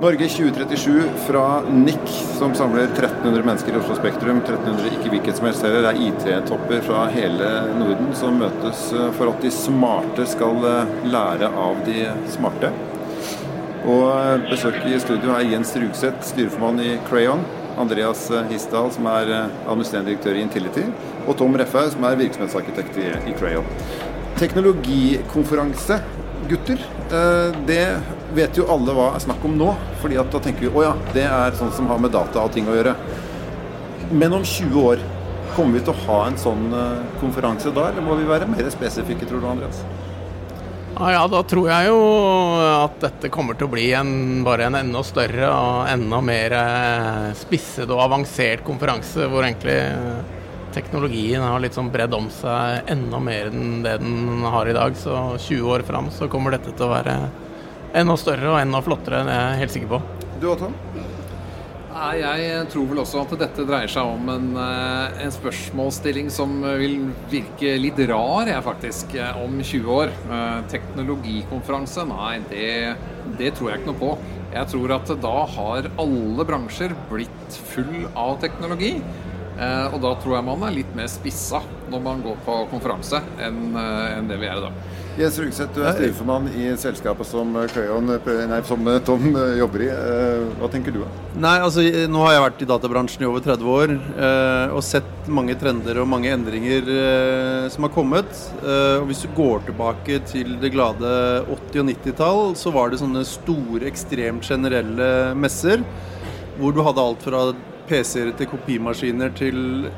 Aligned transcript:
Norge 0.00 0.28
2037 0.28 1.02
fra 1.26 1.62
NIC, 1.70 2.08
som 2.38 2.54
samler 2.54 2.82
1300 2.82 3.42
mennesker 3.44 3.72
i 3.72 3.76
Oslo 3.76 3.94
Spektrum. 3.98 4.38
1300 4.38 4.94
ikke 4.96 5.10
hvilket 5.12 5.36
som 5.36 5.44
helst 5.44 5.64
heller. 5.66 5.82
Det 5.84 5.90
er 5.90 6.06
IT-topper 6.06 6.78
fra 6.86 7.02
hele 7.12 7.50
Norden 7.76 8.08
som 8.16 8.38
møtes 8.40 8.86
eh, 8.96 9.10
for 9.18 9.28
at 9.28 9.44
de 9.44 9.50
smarte 9.52 10.24
skal 10.30 10.64
eh, 10.70 10.94
lære 11.04 11.50
av 11.52 11.82
de 11.84 12.06
smarte. 12.32 12.70
Og 13.84 14.06
besøket 14.48 14.86
besøk 14.86 14.88
i 14.88 15.02
studio 15.04 15.34
er 15.34 15.44
Jens 15.50 15.74
Rugseth, 15.76 16.24
styreformann 16.30 16.80
i 16.80 16.94
Crayon. 17.10 17.44
Andreas 17.80 18.24
Hisdal, 18.48 18.88
som 18.96 19.04
er 19.12 19.34
administrerende 19.36 20.14
direktør 20.14 20.40
i 20.40 20.46
Intility. 20.46 20.86
Og 21.26 21.36
Tom 21.36 21.60
Refhaug, 21.60 21.92
som 21.92 22.08
er 22.08 22.16
virksomhetsarkitekt 22.22 22.96
i 23.04 23.36
Crayon. 23.36 23.68
Teknologikonferanse 24.40 26.00
gutter. 26.50 26.82
Eh, 27.10 27.60
det 27.66 27.84
vet 28.36 28.58
jo 28.58 28.66
alle 28.70 28.94
hva 28.96 29.12
er 29.14 29.24
snakk 29.24 29.44
om 29.46 29.56
nå. 29.58 29.72
fordi 30.02 30.18
at 30.20 30.30
da 30.32 30.42
tenker 30.42 30.66
vi 30.66 30.72
å 30.72 30.84
ja, 30.84 30.92
det 31.14 31.26
er 31.28 31.56
sånn 31.58 31.72
som 31.76 31.88
har 31.90 32.02
med 32.02 32.14
data 32.14 32.44
og 32.44 32.52
ting 32.54 32.68
å 32.70 32.76
gjøre. 32.76 32.94
Men 34.10 34.34
om 34.40 34.44
20 34.44 34.78
år, 34.82 35.02
kommer 35.54 35.78
vi 35.78 35.82
til 35.84 35.94
å 35.94 36.04
ha 36.06 36.20
en 36.28 36.38
sånn 36.38 36.70
eh, 36.74 37.00
konferanse 37.22 37.72
da, 37.74 37.90
eller 37.90 38.06
må 38.06 38.18
vi 38.18 38.28
være 38.28 38.48
mer 38.50 38.70
spesifikke, 38.72 39.26
tror 39.28 39.42
du 39.42 39.50
Andreas? 39.50 39.82
Ja, 41.00 41.12
ja, 41.14 41.20
da 41.32 41.40
tror 41.46 41.70
jeg 41.70 41.88
jo 41.88 42.00
at 42.60 42.98
dette 43.00 43.30
kommer 43.32 43.56
til 43.56 43.68
å 43.68 43.72
bli 43.72 43.86
en, 43.96 44.42
bare 44.44 44.66
en 44.66 44.76
enda 44.76 45.00
større 45.06 45.48
og 45.48 45.88
enda 45.88 46.18
mer 46.24 46.54
eh, 46.58 47.30
spisset 47.38 47.88
og 47.88 48.02
avansert 48.04 48.66
konferanse, 48.66 49.28
hvor 49.30 49.46
egentlig 49.46 49.78
teknologien 50.74 51.42
har 51.44 51.60
litt 51.62 51.76
sånn 51.76 51.90
bredd 51.92 52.14
om 52.16 52.28
seg 52.32 52.90
enda 52.90 53.20
mer 53.22 53.50
enn 53.50 53.80
det 53.84 53.96
den 54.02 54.44
har 54.46 54.70
i 54.70 54.76
dag. 54.76 54.96
Så 54.98 55.14
20 55.36 55.70
år 55.76 55.86
fram 55.86 56.10
så 56.14 56.28
kommer 56.30 56.56
dette 56.56 56.74
til 56.74 56.88
å 56.88 56.92
være 56.94 57.16
enda 57.96 58.16
større 58.20 58.52
og 58.52 58.60
enda 58.60 58.82
flottere, 58.84 59.24
det 59.26 59.34
er 59.34 59.48
jeg 59.48 59.62
helt 59.64 59.76
sikker 59.76 59.94
på. 59.96 60.02
Du 60.40 60.52
og 60.52 60.60
Tom? 60.60 60.76
Jeg 62.00 62.66
tror 62.72 62.84
vel 62.88 63.00
også 63.02 63.24
at 63.24 63.32
dette 63.42 63.64
dreier 63.66 63.90
seg 63.90 64.08
om 64.08 64.28
en, 64.32 64.46
eh, 64.56 65.24
en 65.26 65.32
spørsmålsstilling 65.34 66.30
som 66.32 66.62
vil 66.78 67.10
virke 67.28 67.74
litt 67.82 67.98
rar, 68.08 68.46
jeg 68.48 68.62
faktisk, 68.64 69.16
om 69.42 69.58
20 69.60 69.90
år. 69.90 70.12
Eh, 70.30 70.60
teknologikonferanse, 70.70 72.06
nei, 72.08 72.38
det, 72.48 72.96
det 73.36 73.52
tror 73.58 73.72
jeg 73.72 73.82
ikke 73.82 73.90
noe 73.90 74.00
på. 74.00 74.12
Jeg 74.54 74.70
tror 74.72 74.94
at 74.96 75.12
da 75.22 75.34
har 75.46 75.90
alle 75.98 76.46
bransjer 76.46 76.94
blitt 77.10 77.58
full 77.74 78.08
av 78.14 78.38
teknologi. 78.42 78.94
Eh, 79.60 79.92
og 79.92 80.00
da 80.00 80.14
tror 80.22 80.38
jeg 80.38 80.46
man 80.46 80.62
er 80.64 80.72
litt 80.78 80.94
mer 80.96 81.10
spissa 81.12 81.60
når 81.90 82.00
man 82.04 82.24
går 82.24 82.38
på 82.46 82.56
konferanse, 82.70 83.20
enn 83.42 83.74
enn 83.76 84.28
det 84.30 84.38
vi 84.40 84.48
er 84.48 84.56
i 84.56 84.64
dag. 84.64 84.96
Jens 85.18 85.36
Rugseth, 85.42 85.74
du 85.74 85.82
er 85.82 85.96
styreformann 85.98 86.46
i 86.54 86.68
selskapet 86.80 87.26
som, 87.28 87.50
Crayon, 87.74 88.06
nei, 88.48 88.60
som 88.64 88.86
Tom 89.04 89.26
jobber 89.58 89.84
i. 89.84 89.88
Eh, 89.92 90.44
hva 90.60 90.70
tenker 90.72 90.94
du? 90.94 91.02
Nei, 91.34 91.56
altså 91.60 91.84
Nå 92.08 92.22
har 92.24 92.36
jeg 92.36 92.44
vært 92.46 92.62
i 92.64 92.68
databransjen 92.70 93.24
i 93.26 93.28
over 93.28 93.44
30 93.44 93.68
år 93.74 93.92
og 94.70 94.80
sett 94.86 95.28
mange 95.30 95.56
trender 95.60 96.00
og 96.00 96.08
mange 96.08 96.30
endringer 96.32 96.88
som 97.72 97.84
har 97.86 97.92
kommet. 97.94 98.30
og 98.64 99.08
Hvis 99.10 99.24
du 99.26 99.34
går 99.36 99.66
tilbake 99.68 100.20
til 100.30 100.56
det 100.62 100.72
glade 100.74 101.10
80- 101.44 101.82
og 101.82 101.90
90-tall, 101.90 102.42
så 102.58 102.72
var 102.74 102.90
det 102.90 103.02
sånne 103.02 103.26
store, 103.28 103.84
ekstremt 103.90 104.46
generelle 104.46 105.10
messer 105.38 105.84
hvor 106.60 106.74
du 106.76 106.82
hadde 106.84 107.02
alt 107.02 107.22
fra 107.24 107.44
PC-er 107.90 108.30
til 108.38 108.48
kopimaskiner 108.52 109.34
til 109.36 109.90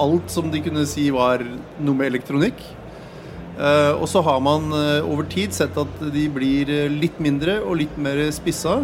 alt 0.00 0.32
som 0.32 0.50
de 0.52 0.60
kunne 0.64 0.84
si 0.88 1.08
var 1.14 1.42
noe 1.80 1.96
med 1.96 2.12
elektronikk. 2.12 2.60
Uh, 3.60 3.92
og 4.00 4.06
så 4.08 4.22
har 4.24 4.38
man 4.40 4.70
uh, 4.72 5.04
over 5.04 5.26
tid 5.28 5.52
sett 5.52 5.76
at 5.76 5.98
de 6.14 6.22
blir 6.32 6.70
uh, 6.70 6.92
litt 6.92 7.18
mindre 7.20 7.58
og 7.60 7.76
litt 7.82 7.98
mer 8.00 8.22
spissa. 8.32 8.78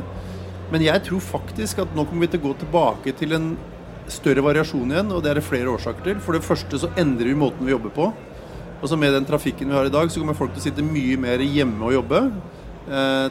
Men 0.72 0.84
jeg 0.84 1.04
tror 1.06 1.22
faktisk 1.22 1.80
at 1.84 1.94
nå 1.96 2.04
kommer 2.04 2.26
vi 2.26 2.34
til 2.34 2.42
å 2.42 2.48
gå 2.48 2.56
tilbake 2.64 3.14
til 3.16 3.36
en 3.36 3.52
større 4.10 4.44
variasjon 4.44 4.92
igjen, 4.92 5.12
og 5.14 5.22
det 5.22 5.32
er 5.32 5.40
det 5.40 5.46
flere 5.46 5.72
årsaker 5.72 6.04
til. 6.04 6.20
For 6.22 6.36
det 6.36 6.44
første 6.44 6.82
så 6.82 6.90
endrer 6.98 7.30
vi 7.30 7.38
måten 7.38 7.64
vi 7.66 7.72
jobber 7.72 7.94
på. 7.94 8.10
Og 8.76 8.90
så 8.90 8.98
Med 9.00 9.14
den 9.16 9.24
trafikken 9.24 9.70
vi 9.70 9.74
har 9.78 9.88
i 9.88 9.94
dag, 9.94 10.10
så 10.10 10.20
kommer 10.20 10.36
folk 10.36 10.52
til 10.52 10.60
å 10.60 10.66
sitte 10.66 10.84
mye 10.84 11.16
mer 11.18 11.40
hjemme 11.40 11.80
og 11.86 11.96
jobbe. 11.96 12.20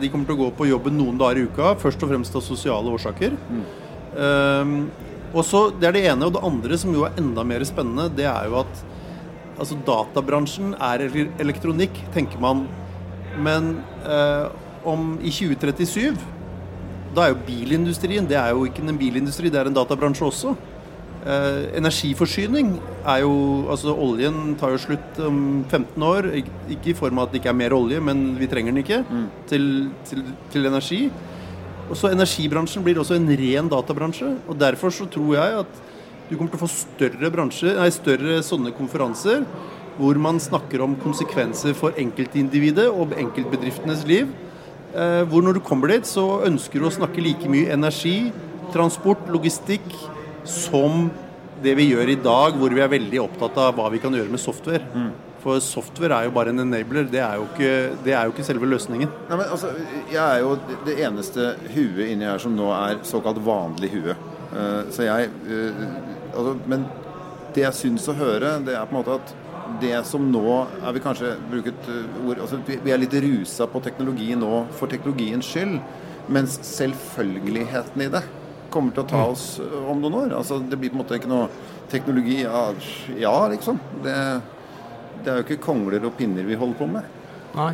de 0.02 0.10
kommer 0.12 0.26
til 0.26 0.36
å 0.36 0.42
gå 0.42 0.50
på 0.58 0.66
jobben 0.68 0.98
noen 0.98 1.20
dager 1.20 1.38
i 1.40 1.46
uka, 1.48 1.76
først 1.80 2.02
og 2.04 2.10
fremst 2.10 2.36
av 2.36 2.44
sosiale 2.44 2.92
årsaker. 2.92 3.38
Mm. 3.48 4.90
Og 5.36 5.44
så, 5.44 5.68
Det 5.70 5.88
er 5.88 5.96
det 5.96 6.06
ene. 6.08 6.26
Og 6.26 6.34
det 6.34 6.44
andre, 6.48 6.78
som 6.80 6.94
jo 6.96 7.06
er 7.06 7.18
enda 7.20 7.44
mer 7.44 7.64
spennende, 7.68 8.10
det 8.16 8.26
er 8.26 8.48
jo 8.48 8.62
at 8.64 8.86
altså, 9.60 9.76
databransjen 9.88 10.76
er 10.80 11.06
elektronikk, 11.40 12.00
tenker 12.16 12.40
man. 12.40 12.68
Men 13.36 13.84
eh, 14.08 14.48
om 14.88 15.18
i 15.20 15.34
2037 15.34 16.16
da 17.16 17.26
er 17.26 17.34
jo 17.34 17.44
bilindustrien 17.48 18.28
Det 18.28 18.36
er 18.36 18.52
jo 18.52 18.66
ikke 18.68 18.84
en 18.84 18.98
bilindustri, 19.00 19.52
det 19.52 19.60
er 19.60 19.70
en 19.70 19.76
databransje 19.76 20.26
også. 20.28 20.56
Eh, 21.26 21.78
energiforsyning 21.80 22.76
er 23.02 23.24
jo 23.24 23.66
Altså 23.72 23.96
oljen 23.96 24.56
tar 24.60 24.76
jo 24.76 24.82
slutt 24.84 25.22
om 25.26 25.64
15 25.70 26.04
år. 26.04 26.30
Ikke 26.70 26.92
i 26.92 26.98
form 26.98 27.20
av 27.20 27.28
at 27.28 27.34
det 27.34 27.42
ikke 27.42 27.54
er 27.54 27.62
mer 27.64 27.74
olje, 27.78 28.02
men 28.04 28.36
vi 28.40 28.50
trenger 28.52 28.74
den 28.74 28.84
ikke 28.84 29.02
mm. 29.08 29.26
til, 29.48 29.66
til, 30.10 30.24
til 30.52 30.70
energi. 30.70 31.02
Og 31.86 31.98
så 32.00 32.10
Energibransjen 32.10 32.84
blir 32.86 32.98
også 33.02 33.18
en 33.20 33.30
ren 33.30 33.70
databransje. 33.70 34.32
og 34.48 34.58
Derfor 34.60 34.94
så 34.94 35.06
tror 35.10 35.36
jeg 35.38 35.60
at 35.62 35.82
du 36.30 36.36
kommer 36.36 36.50
til 36.50 36.58
å 36.58 36.66
få 36.66 36.72
større, 36.72 37.30
bransjer, 37.30 37.76
nei, 37.78 37.92
større 37.94 38.40
sånne 38.46 38.74
konferanser 38.74 39.46
hvor 39.96 40.18
man 40.20 40.42
snakker 40.44 40.82
om 40.84 40.96
konsekvenser 41.00 41.76
for 41.78 41.96
enkeltindividet 42.00 42.88
og 42.90 43.14
enkeltbedriftenes 43.16 44.04
liv. 44.10 44.32
Eh, 44.96 45.22
hvor 45.30 45.44
når 45.46 45.58
du 45.58 45.62
kommer 45.64 45.94
dit, 45.94 46.08
så 46.08 46.42
ønsker 46.48 46.82
du 46.82 46.90
å 46.90 46.96
snakke 46.98 47.24
like 47.24 47.48
mye 47.52 47.72
energi, 47.72 48.32
transport, 48.74 49.24
logistikk 49.32 49.86
som 50.44 51.08
det 51.64 51.78
vi 51.80 51.90
gjør 51.94 52.12
i 52.12 52.18
dag, 52.20 52.58
hvor 52.60 52.74
vi 52.76 52.84
er 52.84 52.92
veldig 52.92 53.22
opptatt 53.24 53.62
av 53.62 53.78
hva 53.78 53.88
vi 53.94 54.02
kan 54.04 54.14
gjøre 54.16 54.32
med 54.32 54.42
software. 54.42 54.84
Mm. 54.92 55.14
For 55.46 55.62
software 55.62 56.18
er 56.18 56.26
jo 56.26 56.34
bare 56.34 56.50
en 56.50 56.64
enabler, 56.64 57.06
det 57.06 57.20
er 57.22 57.36
jo 57.38 57.44
ikke, 57.46 57.74
det 58.02 58.14
er 58.18 58.26
jo 58.26 58.34
ikke 58.34 58.46
selve 58.48 58.66
løsningen. 58.66 59.12
Nei, 59.30 59.36
men 59.38 59.46
altså, 59.46 59.70
Jeg 60.10 60.24
er 60.24 60.40
jo 60.42 60.56
det 60.88 60.96
eneste 61.06 61.52
huet 61.70 62.08
inni 62.08 62.26
her 62.26 62.42
som 62.42 62.56
nå 62.58 62.72
er 62.74 63.04
såkalt 63.06 63.38
vanlig 63.46 63.92
hue. 63.94 64.16
Uh, 64.56 64.88
så 64.90 65.06
jeg 65.06 65.30
uh, 65.50 65.84
altså, 66.32 66.56
Men 66.66 66.88
det 67.54 67.62
jeg 67.62 67.78
syns 67.78 68.08
å 68.10 68.16
høre, 68.18 68.56
det 68.66 68.74
er 68.74 68.88
på 68.90 68.96
en 68.96 69.00
måte 69.04 69.20
at 69.20 69.36
det 69.82 69.94
som 70.08 70.26
nå 70.32 70.56
er 70.80 70.96
vi 70.96 71.04
kanskje 71.04 71.36
bruket 71.52 71.92
uh, 71.92 72.18
ord 72.26 72.42
altså, 72.46 72.60
Vi 72.66 72.94
er 72.94 73.02
litt 73.02 73.14
rusa 73.28 73.70
på 73.70 73.84
teknologi 73.86 74.32
nå 74.40 74.64
for 74.80 74.90
teknologiens 74.90 75.46
skyld. 75.46 75.78
Mens 76.26 76.58
selvfølgeligheten 76.66 78.02
i 78.02 78.10
det 78.18 78.24
kommer 78.74 78.98
til 78.98 79.06
å 79.06 79.10
ta 79.14 79.22
mm. 79.22 79.30
oss 79.30 79.46
om 79.62 80.02
noen 80.02 80.20
år. 80.24 80.36
Altså, 80.42 80.58
det 80.58 80.82
blir 80.82 80.90
på 80.90 80.98
en 80.98 81.06
måte 81.06 81.22
ikke 81.22 81.30
noe 81.30 81.54
teknologi 81.94 82.42
Ja, 82.42 82.66
ja 83.22 83.38
liksom. 83.54 83.78
Det 84.02 84.18
det 85.24 85.32
er 85.32 85.42
jo 85.42 85.46
ikke 85.48 85.64
kongler 85.64 86.08
og 86.08 86.16
pinner 86.20 86.48
vi 86.48 86.58
holder 86.60 86.80
på 86.80 86.88
med. 86.92 87.12
Nei. 87.56 87.74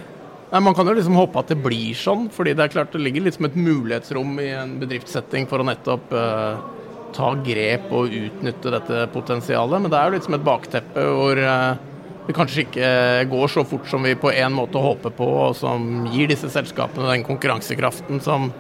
Nei, 0.52 0.60
Man 0.60 0.76
kan 0.76 0.88
jo 0.88 0.96
liksom 0.98 1.16
håpe 1.16 1.40
at 1.40 1.52
det 1.54 1.62
blir 1.64 1.96
sånn, 1.96 2.28
fordi 2.34 2.54
det 2.58 2.66
er 2.66 2.74
klart 2.74 2.92
det 2.92 3.02
ligger 3.02 3.24
litt 3.24 3.38
som 3.38 3.48
et 3.48 3.56
mulighetsrom 3.56 4.34
i 4.44 4.50
en 4.60 4.76
bedriftssetting 4.82 5.48
for 5.48 5.64
å 5.64 5.68
nettopp 5.68 6.12
uh, 6.12 6.60
ta 7.16 7.30
grep 7.46 7.88
og 7.96 8.12
utnytte 8.12 8.74
dette 8.74 9.06
potensialet. 9.14 9.80
Men 9.80 9.94
det 9.94 10.00
er 10.00 10.10
jo 10.10 10.18
litt 10.18 10.28
som 10.28 10.36
et 10.36 10.44
bakteppe 10.46 11.06
hvor 11.08 11.40
uh, 11.40 11.80
det 12.28 12.36
kanskje 12.36 12.66
ikke 12.66 12.90
går 13.32 13.54
så 13.56 13.64
fort 13.68 13.88
som 13.90 14.04
vi 14.04 14.12
på 14.20 14.34
en 14.36 14.54
måte 14.54 14.82
håper 14.82 15.16
på, 15.16 15.30
og 15.48 15.56
som 15.58 16.06
gir 16.12 16.30
disse 16.32 16.52
selskapene 16.52 17.10
den 17.14 17.26
konkurransekraften 17.28 18.20
som 18.24 18.52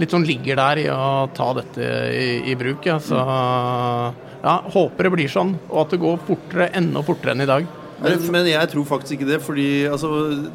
litt 0.00 0.10
sånn 0.10 0.26
ligger 0.26 0.58
der 0.58 0.80
i 0.82 0.88
å 0.90 1.28
ta 1.36 1.52
dette 1.60 1.92
i, 2.10 2.40
i 2.50 2.56
bruk. 2.58 2.88
Ja. 2.88 2.98
Så 3.04 3.20
ja, 3.20 4.58
håper 4.74 5.06
det 5.06 5.12
blir 5.14 5.30
sånn, 5.30 5.54
og 5.70 5.84
at 5.84 5.94
det 5.94 6.02
går 6.02 6.20
fortere, 6.26 6.72
enda 6.76 7.04
fortere 7.06 7.36
enn 7.36 7.44
i 7.44 7.52
dag. 7.52 7.68
Men, 8.02 8.24
men, 8.34 8.48
jeg 8.50 8.70
tror 8.72 8.86
faktisk 8.88 9.16
ikke 9.16 9.28
det. 9.28 9.38
fordi 9.44 9.68
altså, 9.86 10.08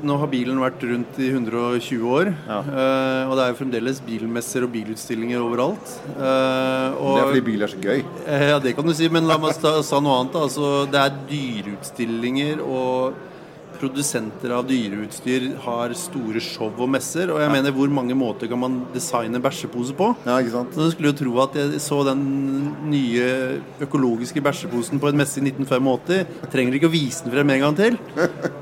nå 0.03 0.17
har 0.21 0.31
bilen 0.31 0.59
vært 0.61 0.83
rundt 0.85 1.19
i 1.21 1.29
120 1.31 2.03
år. 2.17 2.33
Ja. 2.49 2.59
Uh, 2.65 3.29
og 3.29 3.37
det 3.37 3.45
er 3.45 3.53
jo 3.53 3.59
fremdeles 3.61 4.01
bilmesser 4.05 4.67
og 4.67 4.73
bilutstillinger 4.75 5.43
overalt. 5.43 5.95
Og, 6.17 6.19
det 6.19 7.23
er 7.23 7.31
fordi 7.31 7.45
bil 7.47 7.65
er 7.65 7.71
så 7.71 7.81
gøy? 7.81 8.03
Uh, 8.27 8.45
ja, 8.53 8.59
det 8.63 8.75
kan 8.77 8.87
du 8.87 8.95
si. 8.97 9.09
Men 9.11 9.29
la 9.29 9.39
meg 9.41 9.57
ta, 9.61 9.79
sa 9.85 10.01
noe 10.03 10.19
annet. 10.21 10.37
Altså, 10.43 10.85
det 10.91 11.01
er 11.05 11.17
dyreutstillinger 11.31 12.63
og 12.65 13.25
produsenter 13.79 14.51
av 14.53 14.65
dyreutstyr 14.67 15.45
har 15.63 15.93
store 15.97 16.41
show 16.43 16.69
og 16.71 16.89
messer. 16.91 17.31
Og 17.33 17.39
jeg 17.41 17.51
mener, 17.53 17.73
hvor 17.75 17.91
mange 17.93 18.17
måter 18.17 18.49
kan 18.51 18.59
man 18.59 18.79
designe 18.93 19.41
bæsjepose 19.43 19.95
på? 19.97 20.11
Ja, 20.27 20.39
ikke 20.41 20.55
sant? 20.55 20.75
Så 20.75 20.87
du 20.87 20.93
skulle 20.93 21.13
jo 21.13 21.19
tro 21.21 21.35
at 21.45 21.55
jeg 21.59 21.81
så 21.83 22.01
den 22.07 22.23
nye 22.91 23.29
økologiske 23.85 24.43
bæsjeposen 24.43 25.01
på 25.01 25.11
en 25.11 25.19
messe 25.19 25.39
i 25.39 25.45
1985. 25.47 26.49
Trenger 26.51 26.79
ikke 26.79 26.89
å 26.89 26.95
vise 26.95 27.25
den 27.25 27.35
frem 27.35 27.55
en 27.55 27.63
gang 27.67 27.79
til. 27.79 27.99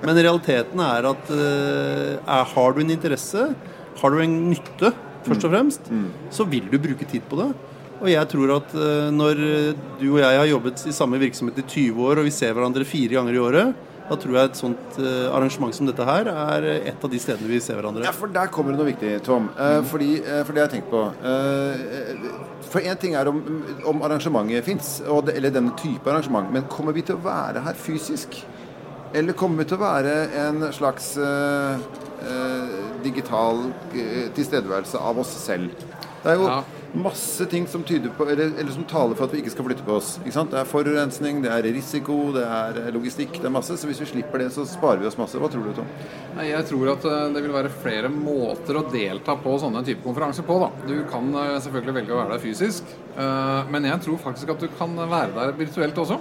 Men 0.06 0.22
realiteten 0.22 0.86
er 0.86 1.10
at 1.14 1.34
uh, 1.34 2.14
er, 2.22 2.46
har 2.54 2.76
du 2.76 2.84
en 2.84 2.94
interesse, 2.94 3.50
har 3.98 4.14
du 4.14 4.22
en 4.22 4.38
nytte, 4.52 4.94
først 5.26 5.44
og 5.44 5.50
mm. 5.50 5.56
fremst, 5.56 5.90
mm. 5.92 6.06
så 6.34 6.46
vil 6.48 6.70
du 6.72 6.78
bruke 6.82 7.10
tid 7.10 7.26
på 7.28 7.42
det. 7.42 7.50
Og 7.98 8.12
jeg 8.12 8.30
tror 8.30 8.60
at 8.60 8.74
uh, 8.78 9.10
når 9.10 9.44
du 9.98 10.08
og 10.12 10.22
jeg 10.22 10.42
har 10.44 10.50
jobbet 10.54 10.86
i 10.86 10.96
samme 10.96 11.20
virksomhet 11.22 11.64
i 11.64 11.66
20 11.66 12.10
år, 12.12 12.22
og 12.22 12.30
vi 12.30 12.36
ser 12.36 12.54
hverandre 12.54 12.86
fire 12.88 13.18
ganger 13.18 13.38
i 13.38 13.46
året, 13.50 13.87
Da 14.08 14.16
tror 14.16 14.38
jeg 14.38 14.50
et 14.50 14.60
sånt 14.60 15.00
uh, 15.02 15.28
arrangement 15.36 15.76
som 15.76 15.88
dette 15.88 16.06
her 16.08 16.30
er 16.32 16.68
et 16.78 17.04
av 17.04 17.12
de 17.12 17.20
stedene 17.20 17.50
vi 17.52 17.60
ser 17.64 17.76
hverandre. 17.76 18.06
Ja, 18.08 18.14
for 18.16 18.32
der 18.32 18.52
kommer 18.54 18.72
det 18.72 18.80
noe 18.80 18.88
viktig, 18.88 19.18
Tom. 19.26 19.50
Uh, 19.58 19.82
fordi, 19.88 20.22
uh, 20.24 20.44
for 20.48 20.56
det 20.56 20.62
jeg 20.62 20.68
har 20.70 20.76
tenkt 20.76 20.92
på. 20.92 21.04
for 22.68 22.84
én 22.84 23.00
ting 23.00 23.16
er 23.16 23.28
om, 23.28 23.42
om 23.88 24.02
arrangementet 24.04 24.66
fins, 24.66 24.98
eller 25.08 25.52
denne 25.52 25.76
type 25.80 26.08
arrangement. 26.08 26.52
Men 26.52 26.68
kommer 26.72 26.96
vi 26.96 27.04
til 27.08 27.18
å 27.18 27.26
være 27.26 27.64
her 27.68 27.76
fysisk? 27.80 28.40
Eller 29.16 29.36
kommer 29.36 29.64
vi 29.64 29.70
til 29.70 29.80
å 29.80 29.84
være 29.86 30.16
en 30.44 30.66
slags 30.76 31.14
digital 33.06 33.62
tilstedeværelse 34.36 35.00
av 35.00 35.22
oss 35.24 35.32
selv? 35.46 35.72
Det 36.28 36.36
er 36.36 36.44
jo 36.44 36.52
ja 36.52 36.60
masse 36.98 37.46
ting 37.46 37.68
som, 37.68 37.84
på, 37.84 38.26
eller, 38.30 38.52
eller 38.60 38.72
som, 38.72 38.84
taler 38.88 39.16
for 39.16 39.28
at 39.28 39.34
vi 39.34 39.42
ikke 39.42 39.52
skal 39.54 39.68
flytte 39.68 39.86
på 39.86 39.98
oss. 39.98 40.14
Det 40.24 40.60
er 40.60 40.70
forurensning, 40.70 41.42
det 41.44 41.52
er 41.52 41.68
risiko, 41.76 42.16
det 42.36 42.46
er 42.46 42.80
logistikk. 42.96 43.38
Det 43.42 43.50
er 43.50 43.54
masse. 43.54 43.78
Så 43.78 43.90
hvis 43.90 44.02
vi 44.02 44.10
slipper 44.14 44.42
det, 44.42 44.50
så 44.56 44.66
sparer 44.68 45.02
vi 45.04 45.10
oss 45.10 45.20
masse. 45.20 45.40
Hva 45.42 45.50
tror 45.52 45.68
du, 45.68 45.74
Tom? 45.78 45.90
Jeg 46.46 46.64
tror 46.70 46.94
at 46.96 47.08
eh, 47.10 47.28
det 47.36 47.44
vil 47.46 47.56
være 47.56 47.74
flere 47.84 48.12
måter 48.14 48.80
å 48.80 48.86
delta 48.94 49.38
på 49.42 49.58
sånne 49.62 49.84
type 49.88 50.06
konferanser 50.06 50.48
på. 50.48 50.60
Da. 50.64 50.72
Du 50.88 50.98
kan 51.12 51.30
eh, 51.44 51.60
selvfølgelig 51.66 52.00
velge 52.02 52.16
å 52.16 52.20
være 52.22 52.36
der 52.36 52.44
fysisk, 52.44 52.98
eh, 53.16 53.72
men 53.74 53.90
jeg 53.92 54.04
tror 54.08 54.20
faktisk 54.30 54.56
at 54.56 54.64
du 54.64 54.72
kan 54.80 54.98
være 55.04 55.34
der 55.36 55.56
virtuelt 55.60 56.04
også. 56.06 56.20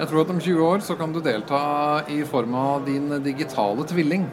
Jeg 0.00 0.08
tror 0.08 0.22
at 0.22 0.30
om 0.32 0.38
20 0.40 0.62
år 0.64 0.84
så 0.84 0.96
kan 0.96 1.12
du 1.12 1.20
delta 1.20 1.60
i 2.08 2.22
form 2.28 2.54
av 2.56 2.86
din 2.86 3.12
digitale 3.24 3.84
tvilling. 3.88 4.24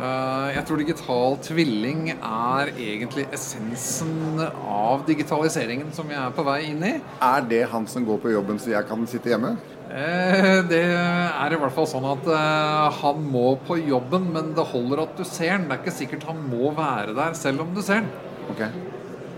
Eh, 0.00 0.46
jeg 0.54 0.64
tror 0.64 0.80
digital 0.80 1.34
tvilling 1.44 2.06
er 2.14 2.70
egentlig 2.72 3.26
essensen 3.36 4.40
av 4.40 5.02
digitaliseringen 5.08 5.90
som 5.92 6.08
vi 6.08 6.16
er 6.16 6.32
på 6.32 6.44
vei 6.46 6.62
inn 6.70 6.86
i. 6.86 6.94
Er 7.20 7.44
det 7.50 7.66
han 7.72 7.88
som 7.90 8.06
går 8.08 8.22
på 8.22 8.32
jobben 8.32 8.60
så 8.62 8.72
jeg 8.72 8.88
kan 8.88 9.04
sitte 9.10 9.34
hjemme? 9.34 9.56
Eh, 9.90 10.62
det 10.70 10.84
er 10.86 11.52
i 11.52 11.60
hvert 11.60 11.76
fall 11.76 11.88
sånn 11.90 12.06
at 12.14 12.30
eh, 12.32 13.00
han 13.02 13.20
må 13.28 13.58
på 13.66 13.76
jobben, 13.82 14.30
men 14.32 14.54
det 14.56 14.68
holder 14.72 15.04
at 15.04 15.20
du 15.20 15.24
ser 15.26 15.58
den. 15.58 15.68
Det 15.68 15.76
er 15.76 15.84
ikke 15.84 15.98
sikkert 15.98 16.28
han 16.30 16.40
må 16.48 16.72
være 16.78 17.16
der 17.18 17.36
selv 17.36 17.66
om 17.66 17.76
du 17.76 17.84
ser 17.84 18.00
den. 18.06 18.12
Okay. 18.54 18.72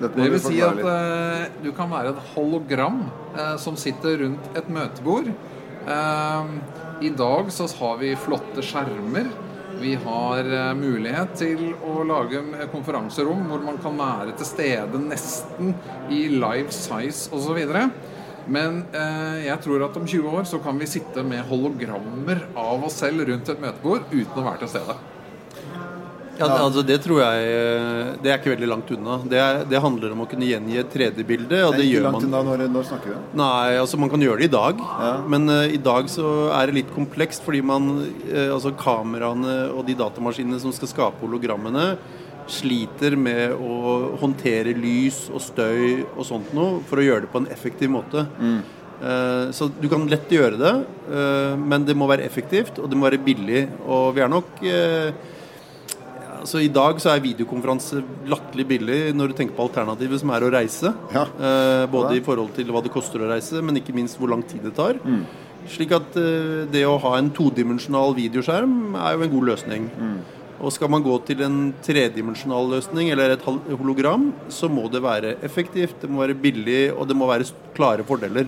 Det 0.03 0.14
vil 0.19 0.41
si 0.43 0.59
at 0.64 0.79
du 1.62 1.69
kan 1.76 1.91
være 1.93 2.11
et 2.11 2.23
hologram 2.32 3.05
som 3.62 3.76
sitter 3.79 4.17
rundt 4.25 4.56
et 4.59 4.70
møtebord. 4.73 5.29
I 7.06 7.11
dag 7.20 7.53
så 7.55 7.69
har 7.79 8.00
vi 8.00 8.11
flotte 8.19 8.64
skjermer 8.67 9.29
vi 9.82 9.94
har 10.05 10.46
eh, 10.46 10.73
mulighet 10.79 11.34
til 11.40 11.73
å 11.82 12.02
lage 12.06 12.43
konferanserom 12.73 13.44
hvor 13.50 13.62
man 13.67 13.81
kan 13.82 13.99
være 13.99 14.37
til 14.38 14.49
stede 14.49 15.00
nesten 15.02 15.75
i 16.12 16.25
live 16.32 16.70
size 16.75 17.32
osv. 17.34 17.58
Men 18.52 18.82
eh, 18.94 19.46
jeg 19.49 19.58
tror 19.64 19.87
at 19.87 19.99
om 19.99 20.06
20 20.06 20.37
år 20.38 20.46
så 20.50 20.62
kan 20.62 20.79
vi 20.79 20.90
sitte 20.90 21.25
med 21.26 21.46
hologrammer 21.50 22.46
av 22.58 22.87
oss 22.87 23.00
selv 23.02 23.26
rundt 23.29 23.50
et 23.50 23.62
møtebord 23.62 24.06
uten 24.12 24.38
å 24.38 24.46
være 24.46 24.64
til 24.64 24.73
stede. 24.76 24.99
Ja, 26.38 26.49
altså 26.56 26.82
Det 26.87 26.99
tror 27.05 27.20
jeg 27.20 27.49
eh, 27.50 28.12
Det 28.23 28.31
er 28.31 28.40
ikke 28.40 28.55
veldig 28.55 28.70
langt 28.70 28.90
unna. 28.94 29.19
Det, 29.29 29.38
er, 29.40 29.61
det 29.69 29.82
handler 29.84 30.14
om 30.14 30.25
å 30.25 30.29
kunne 30.31 30.49
gjengi 30.49 30.79
et 30.81 30.94
3D-bilde. 30.94 31.61
Og 31.67 31.76
det, 31.76 31.84
er 31.84 31.90
ikke 31.90 32.06
langt 32.06 32.26
unna 32.26 32.43
når, 32.46 32.64
når 32.73 32.88
snakker 32.88 33.12
vi? 33.12 33.20
Nei, 33.38 33.76
altså 33.82 34.00
Man 34.00 34.12
kan 34.12 34.25
gjøre 34.25 34.43
det 34.43 34.49
i 34.49 34.55
dag. 34.55 34.81
Ja. 34.81 35.12
Men 35.34 35.52
uh, 35.52 35.67
i 35.69 35.81
dag 35.82 36.08
så 36.12 36.32
er 36.56 36.69
det 36.69 36.79
litt 36.81 36.93
komplekst 36.96 37.44
fordi 37.44 37.62
man 37.73 37.94
uh, 38.00 38.50
Altså 38.52 38.75
kameraene 38.79 39.56
og 39.73 39.84
de 39.88 39.96
datamaskinene 39.99 40.61
som 40.62 40.75
skal 40.75 40.90
skape 40.90 41.23
hologrammene, 41.23 41.94
sliter 42.50 43.14
med 43.17 43.55
å 43.55 44.17
håndtere 44.20 44.75
lys 44.76 45.25
og 45.32 45.40
støy 45.44 46.02
og 46.02 46.25
sånt 46.26 46.50
noe 46.56 46.81
for 46.88 47.00
å 47.00 47.05
gjøre 47.05 47.25
det 47.25 47.31
på 47.32 47.43
en 47.43 47.50
effektiv 47.55 47.93
måte. 47.94 48.25
Mm. 48.43 48.58
Så 49.55 49.69
du 49.78 49.87
kan 49.90 50.05
lett 50.11 50.31
gjøre 50.31 50.58
det, 50.58 50.73
men 51.58 51.87
det 51.87 51.94
må 51.99 52.06
være 52.11 52.26
effektivt, 52.26 52.81
og 52.82 52.90
det 52.90 52.99
må 52.99 53.06
være 53.06 53.23
billig. 53.23 53.62
Og 53.87 54.11
vi 54.19 54.25
er 54.26 54.31
nok 54.31 54.61
altså 56.42 56.62
I 56.62 56.70
dag 56.72 56.98
så 57.02 57.12
er 57.12 57.22
videokonferanse 57.24 58.02
latterlig 58.30 58.66
billig 58.74 58.98
når 59.16 59.30
du 59.30 59.38
tenker 59.38 59.56
på 59.56 59.66
alternativet 59.68 60.22
som 60.22 60.32
er 60.34 60.44
å 60.44 60.50
reise. 60.52 60.92
Ja. 61.14 61.24
Eh, 61.30 61.84
både 61.92 62.18
i 62.18 62.24
forhold 62.24 62.52
til 62.56 62.70
hva 62.74 62.82
det 62.84 62.92
koster 62.94 63.22
å 63.22 63.30
reise, 63.30 63.62
men 63.62 63.78
ikke 63.80 63.94
minst 63.96 64.18
hvor 64.20 64.32
lang 64.32 64.44
tid 64.46 64.64
det 64.66 64.74
tar. 64.78 65.00
Mm. 65.02 65.24
Slik 65.70 65.94
at 65.94 66.18
eh, 66.18 66.62
det 66.72 66.84
å 66.88 66.98
ha 67.02 67.16
en 67.18 67.30
todimensjonal 67.34 68.16
videoskjerm 68.18 68.96
er 68.98 69.16
jo 69.16 69.26
en 69.26 69.34
god 69.36 69.50
løsning. 69.52 69.90
Mm. 69.94 70.16
Og 70.62 70.70
skal 70.74 70.90
man 70.92 71.02
gå 71.02 71.14
til 71.26 71.42
en 71.42 71.58
tredimensjonal 71.82 72.68
løsning 72.76 73.10
eller 73.10 73.34
et 73.34 73.46
hologram, 73.46 74.28
så 74.52 74.70
må 74.70 74.86
det 74.92 75.02
være 75.02 75.36
effektivt, 75.42 75.96
det 76.02 76.10
må 76.10 76.22
være 76.22 76.38
billig, 76.38 76.84
og 76.94 77.08
det 77.10 77.16
må 77.18 77.26
være 77.30 77.48
klare 77.74 78.06
fordeler. 78.06 78.46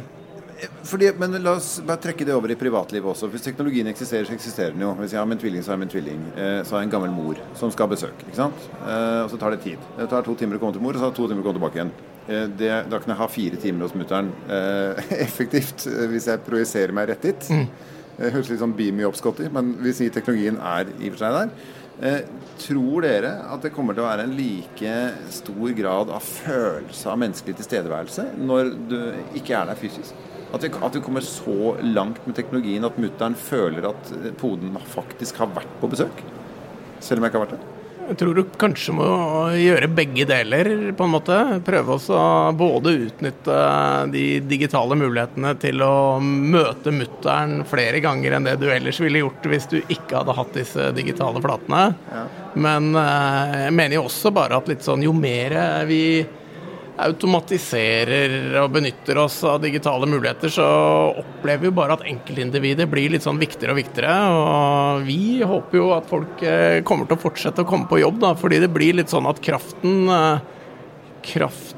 Fordi, 0.85 1.11
men 1.19 1.37
la 1.43 1.57
oss 1.59 1.81
bare 1.85 2.01
trekke 2.05 2.27
det 2.29 2.35
over 2.35 2.53
i 2.53 2.57
privatlivet 2.59 3.09
også. 3.11 3.29
Hvis 3.33 3.45
teknologien 3.47 3.89
eksisterer, 3.91 4.27
så 4.29 4.37
eksisterer 4.37 4.75
den 4.75 4.85
jo. 4.85 4.93
Hvis 5.01 5.15
jeg 5.17 5.21
har 5.21 5.29
min 5.29 5.41
tvilling, 5.41 5.65
så 5.65 5.73
har 5.73 5.79
jeg 5.79 5.85
min 5.85 5.93
tvilling. 5.93 6.25
Eh, 6.35 6.59
så 6.63 6.77
har 6.77 6.85
jeg 6.85 6.91
en 6.91 6.95
gammel 6.95 7.15
mor 7.15 7.41
som 7.59 7.73
skal 7.75 7.89
ha 7.89 7.95
besøk. 7.95 8.27
ikke 8.27 8.39
sant? 8.39 8.67
Eh, 8.81 9.21
og 9.25 9.31
så 9.33 9.41
tar 9.41 9.55
det 9.55 9.63
tid. 9.67 9.89
Det 9.99 10.09
tar 10.13 10.27
to 10.27 10.37
timer 10.39 10.61
å 10.61 10.63
komme 10.63 10.77
til 10.77 10.85
mor, 10.85 10.95
og 10.95 11.03
så 11.03 11.09
tar 11.09 11.17
det 11.17 11.21
to 11.21 11.31
timer 11.31 11.45
å 11.45 11.49
komme 11.49 11.59
tilbake 11.61 11.81
igjen. 11.81 11.95
Eh, 12.25 12.47
det, 12.63 12.73
da 12.93 13.01
kan 13.03 13.15
jeg 13.15 13.23
ha 13.23 13.31
fire 13.31 13.63
timer 13.63 13.89
hos 13.89 13.97
mutter'n 13.99 14.31
effektivt 15.27 15.89
hvis 16.13 16.31
jeg 16.31 16.47
projiserer 16.47 16.95
meg 16.97 17.11
rett 17.13 17.29
dit. 17.31 17.51
Mm. 17.51 17.67
Det 18.15 18.31
høres 18.31 18.51
litt 18.53 18.63
sånn 18.63 18.77
beamy 18.79 19.07
up, 19.09 19.17
Scotty, 19.19 19.49
men 19.53 19.75
vi 19.83 19.95
sier 19.97 20.13
teknologien 20.15 20.61
er 20.63 20.93
i 21.01 21.11
og 21.11 21.17
for 21.17 21.25
seg 21.25 21.41
der. 21.41 21.57
Eh, 22.03 22.21
tror 22.59 23.05
dere 23.05 23.31
at 23.55 23.63
det 23.63 23.71
kommer 23.75 23.95
til 23.95 24.03
å 24.03 24.09
være 24.09 24.25
en 24.27 24.35
like 24.35 24.95
stor 25.35 25.75
grad 25.79 26.11
av 26.11 26.25
følelse 26.27 27.11
av 27.11 27.21
menneskelig 27.23 27.59
tilstedeværelse 27.61 28.25
når 28.41 28.73
du 28.91 28.99
ikke 29.39 29.55
er 29.61 29.71
der 29.71 29.79
fysisk? 29.79 30.25
At 30.55 30.63
vi, 30.63 30.71
at 30.87 30.97
vi 30.97 31.03
kommer 31.03 31.25
så 31.27 31.75
langt 31.83 32.23
med 32.29 32.37
teknologien 32.39 32.87
at 32.87 32.99
mutter'n 33.01 33.35
føler 33.39 33.91
at 33.91 34.11
poden 34.39 34.77
faktisk 34.95 35.43
har 35.43 35.51
vært 35.57 35.79
på 35.81 35.91
besøk? 35.91 36.25
Selv 37.03 37.21
om 37.21 37.27
jeg 37.27 37.35
ikke 37.35 37.41
har 37.41 37.49
vært 37.49 37.57
det? 37.59 37.75
Jeg 38.05 38.19
tror 38.21 38.37
du 38.37 38.43
kanskje 38.61 38.93
må 38.99 39.07
gjøre 39.57 39.89
begge 39.97 40.27
deler, 40.29 40.69
på 40.97 41.07
en 41.07 41.13
måte. 41.15 41.39
Prøve 41.65 41.97
å 41.97 42.27
både 42.57 42.93
utnytte 43.07 43.57
de 44.13 44.25
digitale 44.45 44.99
mulighetene 45.01 45.55
til 45.63 45.81
å 45.85 46.21
møte 46.21 46.93
mutter'n 46.93 47.63
flere 47.69 48.03
ganger 48.05 48.37
enn 48.37 48.49
det 48.51 48.59
du 48.61 48.69
ellers 48.69 49.01
ville 49.01 49.25
gjort 49.25 49.49
hvis 49.49 49.71
du 49.73 49.79
ikke 49.81 50.21
hadde 50.21 50.37
hatt 50.37 50.53
disse 50.59 50.91
digitale 50.97 51.41
flatene. 51.45 51.85
Ja. 52.13 52.25
Men 52.55 52.93
eh, 52.93 53.59
jeg 53.65 53.77
mener 53.81 53.99
jo 53.99 54.07
også 54.11 54.35
bare 54.37 54.61
at 54.61 54.69
litt 54.71 54.85
sånn 54.85 55.05
jo 55.05 55.17
mer 55.17 55.57
vi 55.89 56.05
automatiserer 57.03 58.55
og 58.61 58.71
benytter 58.77 59.19
oss 59.25 59.41
av 59.49 59.59
digitale 59.65 60.07
muligheter, 60.07 60.53
så 60.53 60.67
opplever 61.19 61.67
vi 61.67 61.75
bare 61.75 61.97
at 61.97 62.05
enkeltindividet 62.07 62.87
blir 62.91 63.11
litt 63.15 63.27
sånn 63.27 63.41
viktigere 63.41 63.75
og 63.75 63.81
viktigere. 63.81 64.15
Og 64.39 65.07
vi 65.09 65.43
håper 65.43 65.81
jo 65.81 65.89
at 65.97 66.07
folk 66.11 66.45
eh, 66.47 66.81
kommer 66.87 67.11
til 67.11 67.19
å 67.19 67.25
fortsette 67.25 67.65
å 67.65 67.69
komme 67.69 67.91
på 67.91 67.99
jobb, 68.03 68.21
da, 68.23 68.35
fordi 68.39 68.63
det 68.63 68.71
blir 68.75 69.01
litt 69.01 69.11
sånn 69.13 69.27
at 69.31 69.43
kraften 69.45 70.07
eh, 70.07 70.53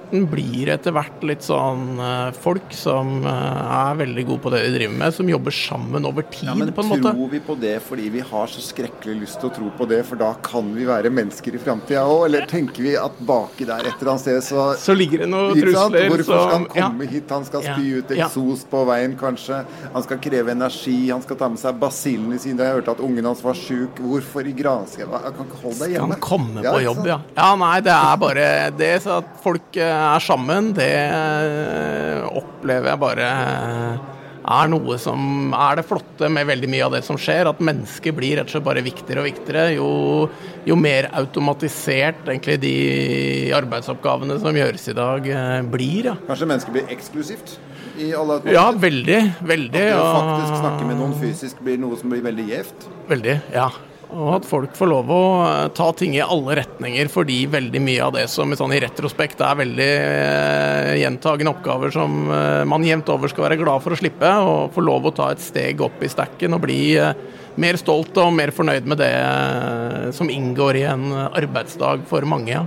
kraften 0.06 0.26
blir 0.30 0.68
etter 0.70 0.92
hvert 0.94 1.22
litt 1.26 1.42
sånn 1.42 1.98
uh, 1.98 2.30
folk 2.32 2.72
som 2.74 3.24
uh, 3.24 3.90
er 3.90 3.96
veldig 3.98 4.24
gode 4.26 4.42
på 4.42 4.50
det 4.50 4.62
de 4.66 4.74
driver 4.76 4.94
med, 4.98 5.14
som 5.14 5.28
jobber 5.28 5.50
sammen 5.50 6.06
over 6.06 6.22
tid, 6.22 6.48
ja, 6.48 6.54
men 6.54 6.72
på 6.72 6.82
en 6.82 6.88
måte. 6.88 7.12
Tror 7.12 7.30
vi 7.30 7.40
på 7.40 7.54
det 7.58 7.80
fordi 7.82 8.08
vi 8.10 8.20
har 8.20 8.46
så 8.46 8.62
skrekkelig 8.62 9.16
lyst 9.24 9.40
til 9.40 9.50
å 9.50 9.54
tro 9.54 9.70
på 9.76 9.86
det, 9.86 10.02
for 10.06 10.16
da 10.16 10.32
kan 10.42 10.72
vi 10.74 10.86
være 10.86 11.10
mennesker 11.10 11.54
i 11.54 11.58
framtida 11.58 12.04
òg? 12.06 12.26
Eller 12.28 12.46
tenker 12.46 12.82
vi 12.82 12.94
at 12.96 13.18
baki 13.26 13.66
der 13.66 13.86
et 13.86 13.96
eller 13.98 14.12
annet 14.12 14.24
sted 14.24 14.42
så 14.46 14.74
Så 14.78 14.94
ligger 14.94 15.24
det 15.24 15.30
noen 15.30 15.56
trusler 15.56 16.08
Hvorfor 16.10 16.24
skal 16.26 16.52
han 16.52 16.68
komme 16.70 17.06
ja. 17.06 17.10
hit? 17.10 17.30
Han 17.30 17.46
skal 17.46 17.64
spy 17.64 18.00
ut 18.00 18.14
eksos 18.16 18.64
ja. 18.64 18.70
på 18.70 18.84
veien, 18.90 19.16
kanskje. 19.18 19.62
Han 19.94 20.06
skal 20.06 20.20
kreve 20.22 20.54
energi. 20.54 20.96
Han 21.10 21.24
skal 21.24 21.40
ta 21.40 21.50
med 21.50 21.60
seg 21.60 21.78
basillene 21.80 22.38
sine. 22.42 22.62
Jeg 22.62 22.78
hørte 22.78 22.96
at 22.96 23.02
ungen 23.04 23.26
hans 23.26 23.42
var 23.44 23.58
sjuk. 23.58 24.00
Hvorfor 24.02 24.46
i 24.46 24.54
granskauen? 24.56 25.14
Han 25.26 25.34
kan 25.36 25.48
ikke 25.48 25.62
holde 25.64 25.80
deg 25.82 25.96
hjemme. 25.96 26.18
Skal 26.18 26.20
han 26.20 26.26
komme 26.26 26.66
på 26.66 26.82
jobb, 26.84 27.02
ja. 27.08 27.18
Ja, 27.36 27.50
nei, 27.60 27.74
det 27.84 27.94
er 27.96 28.20
bare 28.20 28.48
det 28.76 28.92
så 29.04 29.18
at 29.20 29.30
folk 29.42 29.78
eh, 29.80 29.95
er 29.98 30.22
sammen, 30.24 30.72
det 30.76 30.92
eh, 30.92 32.26
opplever 32.38 32.92
jeg 32.92 33.02
bare 33.02 33.30
eh, 33.30 34.04
er 34.46 34.68
noe 34.70 34.94
som 35.02 35.54
er 35.56 35.80
det 35.80 35.86
flotte 35.88 36.28
med 36.30 36.46
veldig 36.46 36.70
mye 36.70 36.84
av 36.86 36.94
det 36.94 37.02
som 37.06 37.18
skjer. 37.18 37.50
At 37.50 37.62
mennesket 37.64 38.14
blir 38.14 38.38
rett 38.38 38.50
og 38.50 38.54
slett 38.54 38.66
bare 38.68 38.84
viktigere 38.86 39.24
og 39.24 39.28
viktigere. 39.28 39.64
Jo, 39.74 39.88
jo 40.68 40.78
mer 40.78 41.10
automatisert 41.18 42.28
egentlig 42.28 42.60
de 42.62 42.76
arbeidsoppgavene 43.56 44.38
som 44.42 44.60
gjøres 44.60 44.86
i 44.92 44.96
dag, 45.00 45.32
blir. 45.72 46.12
Ja. 46.12 46.16
Kanskje 46.28 46.50
mennesket 46.52 46.78
blir 46.78 46.94
eksklusivt? 46.94 47.56
I 47.96 48.12
alle 48.14 48.38
ja, 48.52 48.68
veldig. 48.76 49.20
veldig. 49.48 49.84
At 49.96 49.98
å 49.98 50.08
faktisk 50.12 50.56
snakke 50.60 50.88
med 50.88 50.98
noen 51.00 51.14
fysisk 51.20 51.60
blir 51.64 51.80
noe 51.80 51.96
som 51.98 52.12
blir 52.12 52.22
veldig 52.26 52.48
gjevt? 52.52 52.88
Veldig, 53.08 53.36
ja. 53.56 53.70
Og 54.14 54.28
at 54.36 54.44
folk 54.46 54.76
får 54.78 54.90
lov 54.90 55.08
å 55.10 55.22
eh, 55.42 55.62
ta 55.74 55.88
ting 55.98 56.14
i 56.14 56.22
alle 56.22 56.58
retninger, 56.60 57.08
fordi 57.10 57.40
veldig 57.50 57.82
mye 57.82 58.04
av 58.04 58.14
det 58.14 58.26
som 58.30 58.54
sånn, 58.54 58.74
i 58.76 58.82
retrospekt 58.84 59.42
er 59.42 59.58
veldig 59.58 59.88
eh, 59.94 60.92
gjentagende 61.02 61.54
oppgaver 61.56 61.94
som 61.94 62.20
eh, 62.30 62.62
man 62.68 62.86
jevnt 62.86 63.10
over 63.12 63.32
skal 63.32 63.48
være 63.48 63.58
glad 63.64 63.82
for 63.82 63.96
å 63.96 63.98
slippe, 63.98 64.30
og 64.46 64.70
få 64.76 64.84
lov 64.86 65.10
å 65.10 65.16
ta 65.16 65.32
et 65.34 65.42
steg 65.42 65.82
opp 65.82 66.04
i 66.06 66.12
stacken 66.12 66.54
og 66.54 66.62
bli 66.62 66.80
eh, 67.02 67.12
mer 67.56 67.78
stolt 67.80 68.16
og 68.20 68.34
mer 68.36 68.52
fornøyd 68.54 68.86
med 68.86 69.00
det 69.00 69.10
eh, 69.10 70.10
som 70.14 70.30
inngår 70.30 70.78
i 70.78 70.86
en 70.86 71.08
arbeidsdag 71.26 72.06
for 72.06 72.26
mange. 72.28 72.54
Ja. 72.54 72.66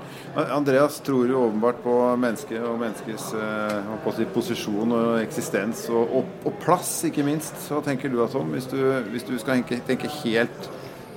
Andreas 0.55 0.99
tror 1.05 1.29
jo 1.31 1.45
åpenbart 1.47 1.79
på 1.83 1.93
mennesket 2.19 2.61
og 2.67 2.77
menneskets 2.81 3.31
eh, 3.39 4.11
si, 4.17 4.27
posisjon 4.35 4.91
og 4.95 5.07
eksistens, 5.23 5.87
og, 5.93 6.19
og, 6.19 6.35
og, 6.43 6.59
plass, 6.63 6.91
ikke 7.07 7.25
minst. 7.27 7.55
Hva 7.69 7.81
tenker 7.85 8.11
du, 8.11 8.19
Tom, 8.31 8.51
hvis 8.55 8.69
du, 8.71 8.79
hvis 9.13 9.27
du 9.27 9.37
skal 9.37 9.59
tenke, 9.59 9.79
tenke 9.87 10.11
helt 10.19 10.69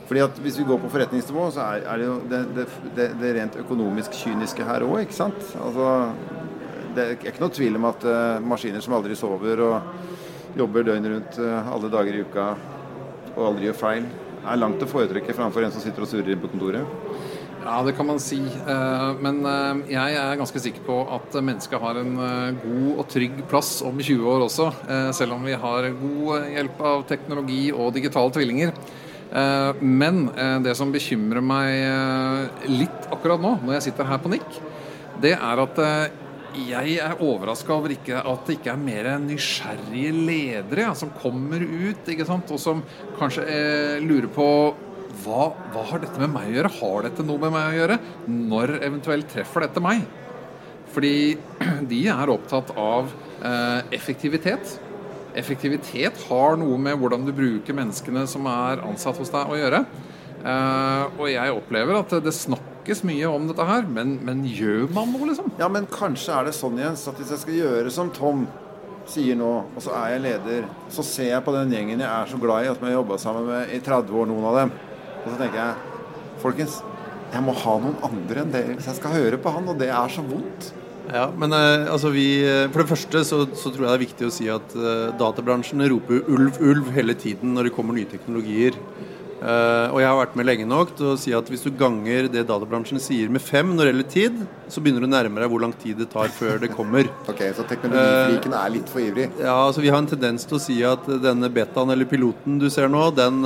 fordi 0.09 0.23
at 0.25 0.39
Hvis 0.43 0.59
vi 0.59 0.67
går 0.69 0.81
på 0.83 0.91
forretningsnivå, 0.93 1.49
så 1.55 1.67
er, 1.73 1.87
er 1.89 2.01
det 2.01 2.07
jo 2.09 2.17
det, 2.31 2.41
det, 2.57 3.09
det, 3.21 3.35
rent 3.39 3.59
økonomisk 3.63 4.17
kyniske 4.19 4.67
her 4.67 4.85
òg, 4.87 5.03
ikke 5.05 5.17
sant. 5.17 5.55
Altså, 5.63 5.89
det 6.97 7.05
er 7.05 7.15
ikke 7.17 7.41
noe 7.41 7.55
tvil 7.55 7.79
om 7.79 7.87
at 7.89 8.05
uh, 8.05 8.43
maskiner 8.45 8.85
som 8.85 8.97
aldri 8.99 9.17
sover 9.17 9.63
og 9.65 10.59
jobber 10.59 10.85
døgnet 10.85 11.15
rundt 11.15 11.39
uh, 11.41 11.71
alle 11.73 11.89
dager 11.93 12.19
i 12.19 12.25
uka 12.27 12.51
og 13.33 13.47
aldri 13.47 13.71
gjør 13.71 13.79
feil, 13.81 14.09
er 14.43 14.59
langt 14.61 14.83
å 14.85 14.91
foretrekke 14.91 15.33
framfor 15.33 15.65
en 15.65 15.73
som 15.73 15.81
sitter 15.81 16.05
og 16.05 16.11
surrer 16.11 16.37
på 16.37 16.51
kontoret. 16.53 16.85
Ja, 17.63 17.79
det 17.87 17.95
kan 17.95 18.09
man 18.09 18.19
si. 18.19 18.41
Eh, 18.43 19.11
men 19.23 19.37
jeg 19.87 20.17
er 20.19 20.35
ganske 20.37 20.59
sikker 20.61 20.83
på 20.83 20.97
at 21.15 21.37
mennesket 21.39 21.79
har 21.79 22.01
en 22.01 22.17
god 22.59 22.89
og 22.99 23.05
trygg 23.07 23.39
plass 23.49 23.71
om 23.87 24.03
20 24.03 24.27
år 24.33 24.43
også. 24.49 24.67
Selv 25.15 25.37
om 25.37 25.47
vi 25.47 25.55
har 25.55 25.87
god 26.01 26.51
hjelp 26.51 26.83
av 26.91 27.05
teknologi 27.07 27.61
og 27.71 27.95
digitale 27.95 28.35
tvillinger. 28.35 28.75
Eh, 29.33 29.81
men 29.81 30.27
eh, 30.37 30.59
det 30.65 30.75
som 30.77 30.93
bekymrer 30.93 31.45
meg 31.45 31.71
eh, 31.73 32.67
litt 32.73 33.09
akkurat 33.13 33.41
nå, 33.41 33.57
når 33.63 33.79
jeg 33.79 33.89
sitter 33.89 34.11
her 34.11 34.21
på 34.21 34.33
nikk, 34.35 34.59
det 35.23 35.37
er 35.37 35.63
at 35.63 35.79
jeg 36.53 36.97
er 37.01 37.21
overraska 37.23 37.73
over 37.73 37.95
ikke, 37.95 38.19
at 38.19 38.47
det 38.47 38.59
ikke 38.59 38.73
er 38.75 38.81
mer 38.81 39.09
nysgjerrige 39.23 40.13
ledere 40.13 40.85
ja, 40.89 40.95
som 40.99 41.13
kommer 41.17 41.63
ut, 41.63 42.09
og 42.43 42.59
som 42.61 42.83
kanskje 43.19 43.47
eh, 43.49 44.03
lurer 44.05 44.29
på 44.33 44.49
hva, 45.23 45.53
hva, 45.73 45.85
har 45.91 46.03
dette 46.03 46.21
med 46.21 46.33
meg 46.33 46.51
å 46.51 46.55
gjøre? 46.57 46.73
Har 46.81 47.07
dette 47.07 47.25
noe 47.25 47.41
med 47.41 47.53
meg 47.55 47.71
å 47.71 47.79
gjøre? 47.79 47.99
Når 48.33 48.75
eventuelt 48.81 49.29
treffer 49.33 49.67
dette 49.67 49.83
meg? 49.85 50.05
Fordi 50.93 51.15
de 51.93 52.01
er 52.13 52.33
opptatt 52.33 52.73
av 52.77 53.13
eh, 53.41 53.93
effektivitet. 53.97 54.77
Effektivitet 55.39 56.19
har 56.29 56.59
noe 56.61 56.77
med 56.81 56.99
hvordan 57.01 57.25
du 57.25 57.33
bruker 57.37 57.77
menneskene 57.77 58.27
som 58.29 58.49
er 58.51 58.83
ansatt 58.85 59.21
hos 59.21 59.33
deg 59.33 59.49
å 59.49 59.59
gjøre. 59.59 59.85
Uh, 60.43 61.07
og 61.21 61.29
jeg 61.31 61.55
opplever 61.55 62.01
at 62.01 62.13
det 62.25 62.35
snakkes 62.35 63.05
mye 63.07 63.29
om 63.31 63.47
dette 63.49 63.67
her, 63.67 63.87
men, 63.87 64.17
men, 64.27 64.43
gjør 64.45 64.91
man 64.93 65.13
noe, 65.15 65.29
liksom? 65.31 65.53
Ja, 65.61 65.69
men 65.71 65.87
kanskje 65.91 66.35
er 66.35 66.49
det 66.49 66.57
sånn, 66.57 66.81
Jens, 66.83 67.07
at 67.09 67.21
hvis 67.21 67.31
jeg 67.31 67.45
skal 67.45 67.59
gjøre 67.61 67.95
som 67.95 68.11
Tom 68.15 68.45
sier 69.09 69.39
nå, 69.39 69.51
og 69.71 69.83
så 69.83 69.95
er 69.99 70.17
jeg 70.17 70.25
leder, 70.27 70.67
så 70.93 71.05
ser 71.07 71.31
jeg 71.31 71.47
på 71.47 71.55
den 71.55 71.73
gjengen 71.75 72.03
jeg 72.03 72.11
er 72.11 72.31
så 72.31 72.41
glad 72.43 72.67
i, 72.67 72.71
at 72.73 72.83
vi 72.83 72.91
har 72.91 72.99
jobba 72.99 73.19
sammen 73.23 73.49
med 73.49 73.73
i 73.75 73.81
30 73.83 74.19
år, 74.19 74.29
noen 74.31 74.49
av 74.51 74.59
dem. 74.61 74.75
Og 75.23 75.29
så 75.31 75.39
tenker 75.39 75.63
jeg, 75.63 76.05
folkens, 76.43 76.79
jeg 77.33 77.47
må 77.47 77.55
ha 77.63 77.75
noen 77.81 77.99
andre 78.11 78.43
enn 78.43 78.53
dere 78.53 78.77
hvis 78.77 78.91
jeg 78.91 78.99
skal 78.99 79.15
høre 79.17 79.41
på 79.41 79.55
han, 79.55 79.71
og 79.71 79.79
det 79.81 79.89
er 79.95 80.13
så 80.13 80.25
vondt. 80.27 80.73
Ja, 81.11 81.27
men 81.35 81.55
uh, 81.55 81.91
altså 81.91 82.13
vi 82.15 82.27
eh, 82.47 82.69
For 82.71 82.83
det 82.83 82.91
første 82.93 83.25
så, 83.27 83.43
så, 83.59 83.73
tror 83.73 83.87
jeg 83.87 83.89
det 83.89 83.97
er 83.97 84.05
viktig 84.05 84.29
å 84.29 84.35
si 84.35 84.47
at 84.53 84.77
uh, 84.79 85.11
databransjen 85.19 85.83
roper 85.91 86.23
ulv, 86.31 86.61
ulv 86.63 86.93
hele 86.95 87.17
tiden 87.19 87.57
når 87.57 87.69
det 87.69 87.75
kommer 87.75 87.97
nye 87.97 88.11
teknologier. 88.11 88.77
Uh, 89.43 89.91
og 89.91 89.99
jeg 89.99 90.07
har 90.07 90.19
vært 90.21 90.37
med 90.39 90.47
lenge 90.47 90.69
nok 90.71 90.93
til 90.95 91.09
å 91.11 91.17
si 91.19 91.33
at 91.35 91.49
hvis 91.51 91.65
du 91.67 91.73
ganger 91.75 92.29
det 92.31 92.45
databransjen 92.47 93.03
sier 93.03 93.33
med 93.33 93.43
fem 93.43 93.73
når 93.75 93.83
det 93.83 93.91
gjelder 93.91 94.13
tid, 94.13 94.39
så 94.71 94.85
begynner 94.85 95.03
du 95.03 95.09
å 95.09 95.13
nærme 95.17 95.43
deg 95.43 95.51
hvor 95.51 95.65
lang 95.65 95.75
tid 95.83 95.99
det 95.99 96.07
tar 96.13 96.31
før 96.31 96.63
det 96.63 96.71
kommer. 96.77 97.11
ok, 97.33 97.43
Så 97.59 97.67
teknologifriken 97.67 98.55
er 98.61 98.75
litt 98.77 98.93
for 98.93 99.03
ivrig? 99.03 99.27
Ja, 99.43 99.57
altså 99.67 99.83
vi 99.83 99.91
har 99.91 99.99
en 99.99 100.11
tendens 100.13 100.47
til 100.47 100.61
å 100.61 100.63
si 100.63 100.79
at 100.87 101.11
denne 101.25 101.51
betaen 101.51 101.91
eller 101.91 102.07
piloten 102.07 102.63
du 102.63 102.69
ser 102.71 102.93
nå, 102.93 103.09
den, 103.19 103.43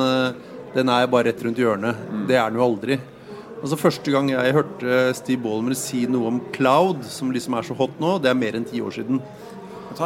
den 0.77 0.93
er 0.93 1.09
bare 1.09 1.31
rett 1.31 1.45
rundt 1.49 1.65
hjørnet. 1.65 2.05
Mm. 2.13 2.27
Det 2.29 2.43
er 2.43 2.53
den 2.53 2.61
jo 2.61 2.69
aldri. 2.69 3.01
Altså 3.67 3.81
Første 3.81 4.13
gang 4.15 4.29
jeg 4.31 4.55
hørte 4.55 4.97
Steve 5.19 5.43
Ballmer 5.43 5.75
si 5.75 6.05
noe 6.07 6.29
om 6.31 6.37
cloud, 6.55 7.01
som 7.11 7.33
liksom 7.35 7.57
er 7.59 7.67
så 7.67 7.75
hot 7.75 7.97
nå, 7.99 8.13
det 8.23 8.31
er 8.31 8.39
mer 8.39 8.55
enn 8.55 8.67
ti 8.69 8.79
år 8.79 8.95
siden. 8.95 9.19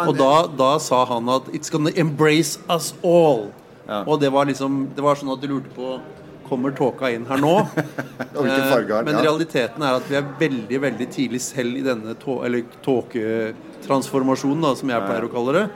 Og 0.01 0.15
da, 0.17 0.47
da, 0.57 0.79
sa 0.81 1.03
han 1.11 1.29
at 1.29 1.51
'It's 1.53 1.69
gonna 1.69 1.93
embrace 1.93 2.57
us 2.73 2.95
all'. 3.05 3.51
Ja. 3.87 4.05
Og 4.07 4.21
det 4.21 4.33
var 4.33 4.47
liksom 4.47 4.89
Det 4.97 5.03
var 5.03 5.15
sånn 5.17 5.33
at 5.35 5.41
du 5.43 5.49
lurte 5.49 5.69
på 5.77 6.01
Kommer 6.49 6.71
tåka 6.71 7.11
inn 7.13 7.27
her 7.27 7.37
nå? 7.37 7.59
eh, 7.77 9.05
Men 9.05 9.21
realiteten 9.21 9.83
er 9.83 10.01
at 10.01 10.09
vi 10.09 10.17
er 10.17 10.25
veldig 10.41 10.81
veldig 10.83 11.07
tidlig 11.11 11.41
selv 11.41 11.77
i 11.77 11.83
denne 11.83 12.15
tå, 12.19 12.41
tåketransformasjonen, 12.83 14.77
som 14.77 14.89
jeg 14.89 15.05
pleier 15.05 15.29
å 15.29 15.31
kalle 15.31 15.53
det. 15.53 15.67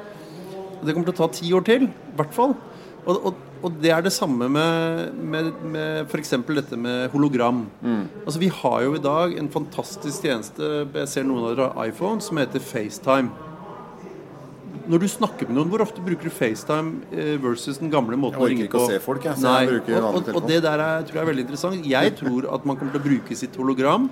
Og 0.81 0.87
Det 0.87 0.95
kommer 0.95 1.07
til 1.07 1.15
å 1.15 1.21
ta 1.21 1.29
ti 1.31 1.53
år 1.53 1.63
til, 1.69 1.87
i 1.87 2.17
hvert 2.17 2.35
fall. 2.35 2.57
Og, 3.07 3.27
og, 3.27 3.35
og, 3.65 3.79
det 3.83 3.91
er 3.95 4.05
det 4.05 4.13
samme 4.15 4.49
med, 4.53 5.15
med, 5.17 5.49
med 5.65 6.11
f.eks. 6.11 6.35
dette 6.47 6.79
med 6.81 7.09
hologram. 7.15 7.65
Mm. 7.81 8.05
Altså 8.25 8.43
Vi 8.43 8.51
har 8.53 8.85
jo 8.85 8.95
i 8.99 9.03
dag 9.03 9.35
en 9.41 9.49
fantastisk 9.53 10.27
tjeneste 10.27 10.69
Jeg 10.85 11.11
ser 11.11 11.27
noen 11.27 11.47
av 11.47 11.55
dere 11.55 11.71
har 11.73 11.91
iPhone, 11.91 12.21
som 12.25 12.41
heter 12.41 12.63
FaceTime. 12.63 13.33
Når 14.85 15.01
du 15.01 15.09
snakker 15.09 15.49
med 15.49 15.57
noen, 15.57 15.71
hvor 15.73 15.81
ofte 15.81 16.05
bruker 16.05 16.29
du 16.29 16.35
FaceTime 16.35 17.09
eh, 17.15 17.35
versus 17.41 17.81
den 17.81 17.93
gamle 17.93 18.19
måten 18.21 18.43
å 18.43 18.51
ringe 18.51 18.69
på? 18.69 18.77
Jeg 18.77 18.85
orker 18.85 18.85
ikke 18.85 18.85
å 18.85 18.93
se 18.93 19.01
folk, 19.07 19.25
jeg. 19.25 19.41
Så 19.41 19.49
Nei. 19.49 19.57
jeg 19.63 19.73
bruker 19.73 19.97
og, 20.03 20.21
og, 20.21 20.31
og 20.37 20.49
det 20.51 20.61
der 20.67 20.85
er, 20.85 21.09
tror 21.09 21.21
jeg 21.21 21.25
er 21.25 21.31
veldig 21.33 21.47
interessant. 21.47 21.89
Jeg 21.95 22.15
tror 22.21 22.51
at 22.53 22.69
man 22.69 22.81
kommer 22.81 22.97
til 22.97 23.01
å 23.01 23.09
bruke 23.09 23.41
sitt 23.41 23.57
hologram 23.61 24.11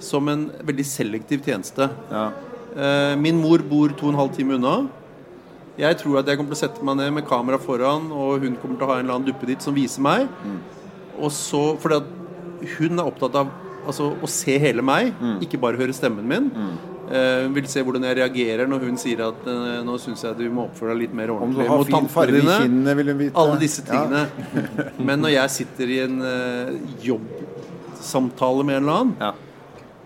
som 0.00 0.28
en 0.32 0.46
veldig 0.66 0.86
selektiv 0.88 1.44
tjeneste. 1.48 1.88
Ja. 2.12 2.28
Eh, 2.70 3.14
min 3.20 3.40
mor 3.40 3.64
bor 3.66 3.92
to 3.96 4.10
og 4.10 4.14
en 4.14 4.20
halv 4.20 4.36
time 4.36 4.60
unna. 4.60 4.76
Jeg 5.80 5.96
tror 6.02 6.20
at 6.20 6.28
jeg 6.28 6.36
kommer 6.36 6.52
til 6.52 6.58
å 6.58 6.62
sette 6.66 6.84
meg 6.84 6.98
ned 7.00 7.14
med 7.16 7.26
kamera 7.28 7.58
foran, 7.60 8.10
og 8.12 8.44
hun 8.44 8.58
kommer 8.60 8.76
til 8.76 8.86
å 8.86 8.92
ha 8.92 8.98
en 8.98 9.06
eller 9.06 9.16
annen 9.16 9.30
duppe 9.30 9.48
ditt 9.48 9.64
som 9.64 9.76
viser 9.76 10.04
meg. 10.04 10.28
Mm. 10.44 10.60
Og 11.20 11.32
så, 11.32 11.62
fordi 11.80 12.00
at 12.02 12.70
hun 12.76 13.00
er 13.00 13.08
opptatt 13.08 13.38
av 13.40 13.50
altså, 13.86 14.10
å 14.12 14.30
se 14.30 14.56
hele 14.60 14.84
meg, 14.84 15.14
mm. 15.16 15.38
ikke 15.46 15.60
bare 15.60 15.80
høre 15.80 15.96
stemmen 15.96 16.28
min. 16.28 16.48
Mm. 16.52 16.78
Uh, 17.10 17.48
vil 17.56 17.66
se 17.66 17.82
hvordan 17.82 18.04
jeg 18.06 18.20
reagerer 18.20 18.68
når 18.70 18.84
hun 18.86 18.98
sier 19.00 19.18
at 19.24 19.46
uh, 19.48 19.80
nå 19.82 19.96
syns 19.98 20.20
jeg 20.22 20.36
du 20.38 20.44
må 20.54 20.68
oppføre 20.68 20.92
deg 20.92 21.00
litt 21.08 21.16
mer 21.18 21.32
ordentlig 21.34 21.64
Om 21.64 21.66
du 21.66 21.72
har 21.72 21.88
fin 21.88 22.06
farge 22.12 22.38
i 22.38 22.44
Kinnene, 22.46 22.94
vil 23.00 23.10
hun 23.10 23.18
vite. 23.18 23.34
Alle 23.40 23.56
disse 23.58 23.82
tingene. 23.88 24.20
Ja. 24.30 24.84
Men 25.08 25.24
når 25.24 25.34
jeg 25.34 25.54
sitter 25.56 25.90
i 25.90 25.98
en 26.04 26.20
uh, 26.22 26.70
jobbsamtale 27.02 28.66
med 28.68 28.78
en 28.78 28.84
eller 28.84 29.00
annen, 29.00 29.16
ja. 29.18 29.32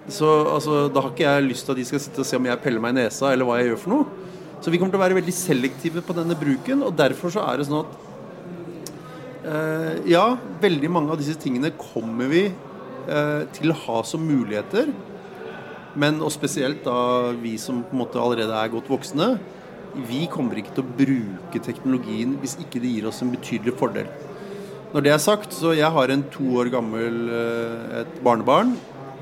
så 0.09 0.31
altså, 0.55 0.87
da 0.95 1.05
har 1.05 1.13
ikke 1.13 1.27
jeg 1.27 1.51
lyst 1.51 1.69
til 1.69 1.77
at 1.77 1.83
de 1.83 1.89
skal 1.91 2.05
sitte 2.07 2.25
og 2.25 2.31
se 2.31 2.41
om 2.41 2.49
jeg 2.49 2.63
peller 2.65 2.87
meg 2.87 2.97
i 2.97 3.03
nesa, 3.03 3.35
eller 3.35 3.51
hva 3.51 3.61
jeg 3.61 3.75
gjør 3.75 3.83
for 3.85 3.99
noe. 3.99 4.33
Så 4.65 4.73
vi 4.73 4.79
kommer 4.81 4.95
til 4.95 4.97
å 4.97 5.05
være 5.05 5.19
veldig 5.19 5.33
selektive 5.37 6.01
på 6.01 6.15
denne 6.17 6.33
bruken, 6.41 6.81
og 6.87 6.95
derfor 6.97 7.29
så 7.35 7.43
er 7.45 7.61
det 7.61 7.67
sånn 7.69 7.83
at 7.85 9.43
eh, 9.45 9.99
Ja, 10.09 10.39
veldig 10.63 10.89
mange 10.89 11.13
av 11.13 11.21
disse 11.21 11.37
tingene 11.37 11.75
kommer 11.77 12.31
vi 12.33 12.47
eh, 12.49 13.43
til 13.53 13.75
å 13.75 13.77
ha 13.83 13.99
som 14.09 14.25
muligheter. 14.25 14.89
Men, 16.01 16.17
og 16.25 16.33
spesielt 16.33 16.81
da 16.87 17.35
vi 17.43 17.59
som 17.61 17.83
på 17.85 17.93
en 17.93 18.01
måte 18.07 18.23
allerede 18.23 18.57
er 18.57 18.73
godt 18.73 18.89
voksne, 18.89 19.35
vi 20.09 20.25
kommer 20.33 20.57
ikke 20.59 20.73
til 20.79 20.87
å 20.87 20.97
bruke 20.97 21.61
teknologien 21.63 22.33
hvis 22.41 22.57
ikke 22.65 22.81
det 22.81 22.95
gir 22.97 23.11
oss 23.13 23.21
en 23.21 23.35
betydelig 23.37 23.77
fordel. 23.77 24.09
Når 24.95 25.05
det 25.05 25.13
er 25.13 25.21
sagt, 25.21 25.53
så 25.53 25.75
jeg 25.77 25.93
har 25.93 26.09
en 26.09 26.25
to 26.33 26.49
år 26.57 26.73
gammel 26.73 27.21
eh, 27.37 28.01
et 28.01 28.19
barnebarn 28.25 28.73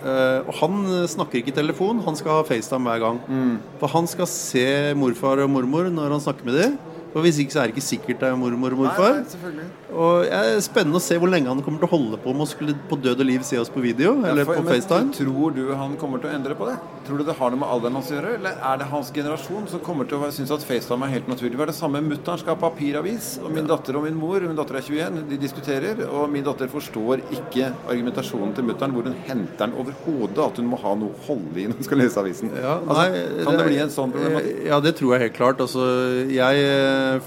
Uh, 0.03 0.43
og 0.51 0.55
han 0.59 0.81
snakker 1.11 1.39
ikke 1.41 1.53
i 1.53 1.59
telefon, 1.61 2.03
han 2.03 2.17
skal 2.19 2.39
ha 2.39 2.47
FaceTime 2.47 2.91
hver 2.91 3.03
gang. 3.05 3.21
Mm. 3.29 3.53
For 3.81 3.93
han 3.95 4.09
skal 4.11 4.29
se 4.31 4.67
morfar 4.99 5.45
og 5.45 5.53
mormor 5.53 5.91
når 5.93 6.17
han 6.17 6.25
snakker 6.25 6.49
med 6.49 6.59
dem. 6.59 6.81
For 7.13 7.25
Hvis 7.25 7.39
ikke 7.43 7.53
så 7.55 7.63
er 7.63 7.69
det 7.69 7.77
ikke 7.77 7.85
sikkert 7.85 8.23
det 8.23 8.29
er 8.31 8.39
mormor 8.41 8.75
og 8.75 8.83
morfar. 8.87 9.19
Nei, 9.21 9.53
nei, 9.59 9.67
og 9.93 10.25
det 10.25 10.39
er 10.39 10.63
Spennende 10.65 10.97
å 10.97 11.05
se 11.05 11.19
hvor 11.21 11.31
lenge 11.33 11.51
han 11.51 11.61
kommer 11.65 11.83
til 11.83 11.91
å 11.91 11.93
holde 11.93 12.19
på 12.23 12.33
med 12.33 12.47
å 12.47 12.49
skulle 12.49 12.77
på 12.89 12.97
død 13.05 13.21
og 13.21 13.29
liv 13.29 13.45
se 13.45 13.59
oss 13.61 13.71
på 13.73 13.83
video. 13.85 14.15
Ja, 14.23 14.33
eller 14.33 14.49
for, 14.49 14.61
på 14.63 14.73
FaceTime. 14.73 15.13
Tror 15.17 15.57
du 15.57 15.63
han 15.77 15.97
kommer 16.01 16.23
til 16.23 16.31
å 16.31 16.35
endre 16.39 16.57
på 16.57 16.69
det? 16.71 16.79
Tror 17.07 17.21
du 17.21 17.27
det 17.27 17.37
har 17.37 17.53
noe 17.53 17.61
med 17.61 17.73
alderen 17.75 17.99
hans 17.99 18.11
å 18.13 18.17
gjøre? 18.17 18.37
Eller 18.39 18.61
er 18.71 18.81
det 18.81 18.89
hans 18.93 19.11
generasjon 19.15 19.69
som 19.69 19.83
kommer 19.85 20.09
til 20.09 20.23
å 20.23 20.31
synes 20.33 20.55
at 20.55 20.65
FaceTime 20.67 21.09
er 21.09 21.17
helt 21.17 21.29
naturlig? 21.29 21.57
Det 21.59 21.67
er 21.67 21.73
det 21.73 21.77
samme 21.77 22.03
mutter'n 22.07 22.41
skal 22.41 22.55
ha 22.55 22.61
papiravis, 22.63 23.35
og 23.43 23.53
min 23.53 23.69
datter 23.69 23.99
og 23.99 24.07
min 24.07 24.17
mor 24.19 24.41
Min 24.43 24.59
datter 24.59 24.79
er 24.79 24.87
21, 24.87 25.21
de 25.31 25.39
diskuterer, 25.41 26.01
og 26.09 26.31
min 26.33 26.45
datter 26.47 26.71
forstår 26.73 27.23
ikke 27.35 27.69
argumentasjonen 27.91 28.55
til 28.57 28.67
mutter'n, 28.71 28.95
hvor 28.95 29.07
hun 29.07 29.19
henter 29.29 29.67
den 29.67 29.77
overhodet 29.79 30.41
at 30.43 30.59
hun 30.59 30.71
må 30.71 30.79
ha 30.83 30.95
noe 30.99 31.13
å 31.13 31.27
holde 31.27 31.61
i 31.61 31.67
når 31.69 31.79
hun 31.79 31.87
skal 31.87 32.01
lese 32.01 32.23
avisen. 32.23 32.53
Ja, 32.57 32.79
altså, 32.81 33.05
kan 33.45 33.53
det, 33.53 33.61
det, 33.61 33.69
bli 33.69 33.81
en 33.83 33.93
sånn 33.93 34.15
problematikk? 34.15 34.63
Ja, 34.71 34.81
det 34.83 34.95
tror 34.99 35.15
jeg 35.15 35.27
helt 35.27 35.37
klart. 35.37 35.63
Altså, 35.63 35.87
jeg 36.33 36.67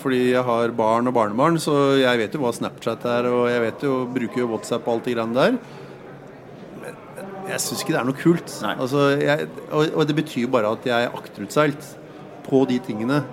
fordi 0.01 0.21
jeg 0.31 0.43
har 0.47 0.73
barn 0.75 1.09
og 1.09 1.15
barnebarn, 1.15 1.59
så 1.61 1.95
jeg 1.99 2.21
vet 2.21 2.35
jo 2.35 2.43
hva 2.43 2.53
Snapchat 2.55 3.05
er, 3.09 3.29
og 3.31 3.47
jeg 3.51 3.63
vet 3.63 3.85
jo, 3.87 3.95
bruker 4.17 4.43
jo 4.43 4.49
WhatsApp 4.51 4.87
og 4.87 4.97
alt 4.97 5.09
de 5.09 5.15
greiene 5.15 5.37
der. 5.37 5.57
Men 6.81 7.49
jeg 7.51 7.63
syns 7.63 7.83
ikke 7.83 7.95
det 7.95 8.01
er 8.01 8.09
noe 8.09 8.19
kult. 8.19 8.57
Altså, 8.75 9.07
jeg, 9.21 9.47
og, 9.69 9.87
og, 9.93 10.03
det 10.09 10.17
betyr 10.21 10.45
jo 10.45 10.51
bare 10.55 10.73
at 10.75 10.87
jeg 10.89 11.07
er 11.07 11.17
akterutseilt 11.21 11.89
på 12.45 12.61
de 12.69 12.81
tingene. 12.85 13.23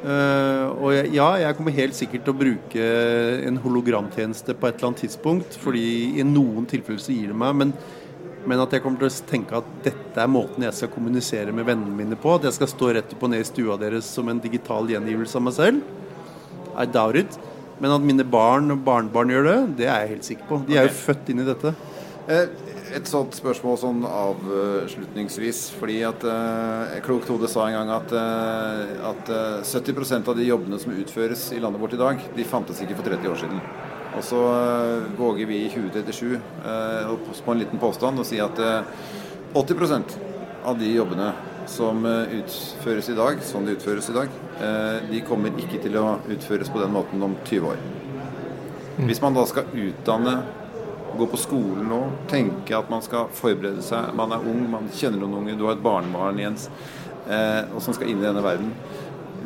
Uh, 0.00 0.72
og 0.80 0.94
jeg, 0.96 1.10
ja, 1.12 1.28
jeg 1.42 1.56
kommer 1.58 1.76
helt 1.76 1.96
sikkert 1.96 2.24
til 2.24 2.32
å 2.32 2.40
bruke 2.40 2.84
en 3.44 3.58
hologramtjeneste 3.60 4.54
på 4.56 4.68
et 4.68 4.78
eller 4.78 4.92
annet 4.92 5.02
tidspunkt, 5.04 5.58
fordi 5.60 5.88
i 6.16 6.24
noen 6.24 6.64
tilfeller 6.70 7.02
så 7.04 7.12
gir 7.12 7.34
det 7.34 7.40
meg, 7.42 7.58
men, 7.60 7.74
men, 8.50 8.62
at 8.62 8.74
jeg 8.74 8.82
kommer 8.82 9.00
til 9.00 9.10
å 9.10 9.28
tenke 9.30 9.60
at 9.60 9.68
dette 9.84 10.18
er 10.22 10.30
måten 10.30 10.66
jeg 10.66 10.76
skal 10.76 10.90
kommunisere 10.92 11.54
med 11.54 11.68
vennene 11.68 11.94
mine 11.94 12.18
på. 12.18 12.34
At 12.34 12.48
jeg 12.48 12.58
skal 12.58 12.72
stå 12.72 12.90
rett 12.96 13.14
opp 13.14 13.22
og 13.26 13.32
ned 13.32 13.44
i 13.44 13.48
stua 13.48 13.78
deres 13.80 14.10
som 14.10 14.28
en 14.30 14.42
digital 14.42 14.90
gjengivelse 14.90 15.38
av 15.38 15.46
meg 15.46 15.56
selv. 15.56 15.94
I 16.74 16.88
doubt 16.90 17.20
it. 17.20 17.38
Men 17.80 17.94
at 17.94 18.04
mine 18.04 18.26
barn 18.28 18.74
og 18.74 18.82
barnebarn 18.84 19.32
gjør 19.32 19.46
det, 19.46 19.58
det 19.78 19.86
er 19.88 20.02
jeg 20.02 20.12
helt 20.16 20.28
sikker 20.28 20.50
på. 20.50 20.60
De 20.66 20.76
er 20.76 20.90
jo 20.90 20.98
født 20.98 21.30
inn 21.32 21.40
i 21.40 21.48
dette. 21.48 21.72
Eh, 22.30 22.50
et 22.96 23.08
sånt 23.08 23.34
spørsmål 23.38 23.78
sånn 23.80 24.02
avslutningsvis. 24.06 25.62
Fordi 25.78 26.00
at 26.06 26.26
eh, 26.26 26.98
Klokt 27.04 27.30
hode 27.30 27.50
sa 27.50 27.68
en 27.68 27.78
gang 27.78 27.92
at, 27.94 28.14
eh, 28.16 28.96
at 29.10 29.32
eh, 29.32 29.62
70% 29.66 30.30
av 30.30 30.38
de 30.38 30.48
jobbene 30.48 30.80
som 30.82 30.94
utføres 30.94 31.48
i 31.56 31.62
landet 31.62 31.82
vårt 31.82 31.96
i 31.96 32.00
dag, 32.00 32.26
de 32.36 32.46
fantes 32.48 32.82
ikke 32.82 32.98
for 32.98 33.10
30 33.12 33.32
år 33.32 33.40
siden. 33.44 33.64
Og 34.16 34.24
så 34.26 34.40
eh, 34.52 35.04
våger 35.18 35.46
vi 35.46 35.62
i 35.64 35.70
2037 35.70 36.34
eh, 36.34 37.12
på 37.44 37.52
en 37.52 37.60
liten 37.60 37.78
påstand 37.78 38.20
å 38.20 38.26
si 38.26 38.40
at 38.42 38.58
80 39.54 39.84
eh, 39.86 40.16
av 40.64 40.78
de 40.78 40.90
jobbene 40.92 41.30
som 41.70 42.02
utføres 42.04 43.08
i 43.12 43.14
dag, 43.14 43.38
sånn 43.46 43.68
de 43.68 43.76
utføres 43.76 44.08
i 44.10 44.14
dag, 44.16 44.32
de 45.06 45.20
kommer 45.22 45.54
ikke 45.60 45.78
til 45.84 45.94
å 46.00 46.16
utføres 46.32 46.68
på 46.72 46.80
den 46.80 46.90
måten 46.90 47.22
om 47.22 47.36
20 47.46 47.68
år. 47.70 47.78
Mm. 48.96 49.04
Hvis 49.06 49.20
man 49.22 49.36
da 49.36 49.44
skal 49.46 49.70
utdanne 49.78 50.34
gå 51.14 51.28
på 51.30 51.38
skolen 51.38 51.86
nå, 51.92 52.00
tenke 52.32 52.74
at 52.74 52.90
man 52.90 53.04
skal 53.06 53.30
forberede 53.38 53.84
seg. 53.86 54.10
Man 54.18 54.34
er 54.34 54.48
ung, 54.50 54.64
man 54.72 54.90
kjenner 54.90 55.22
noen 55.22 55.44
unge, 55.44 55.54
du 55.60 55.68
har 55.68 55.78
et 55.78 55.84
barnebarn, 55.84 56.42
Jens, 56.42 56.66
og 57.70 57.78
som 57.84 57.94
skal 57.94 58.10
inn 58.10 58.18
i 58.18 58.26
denne 58.26 58.42
verden. 58.44 58.74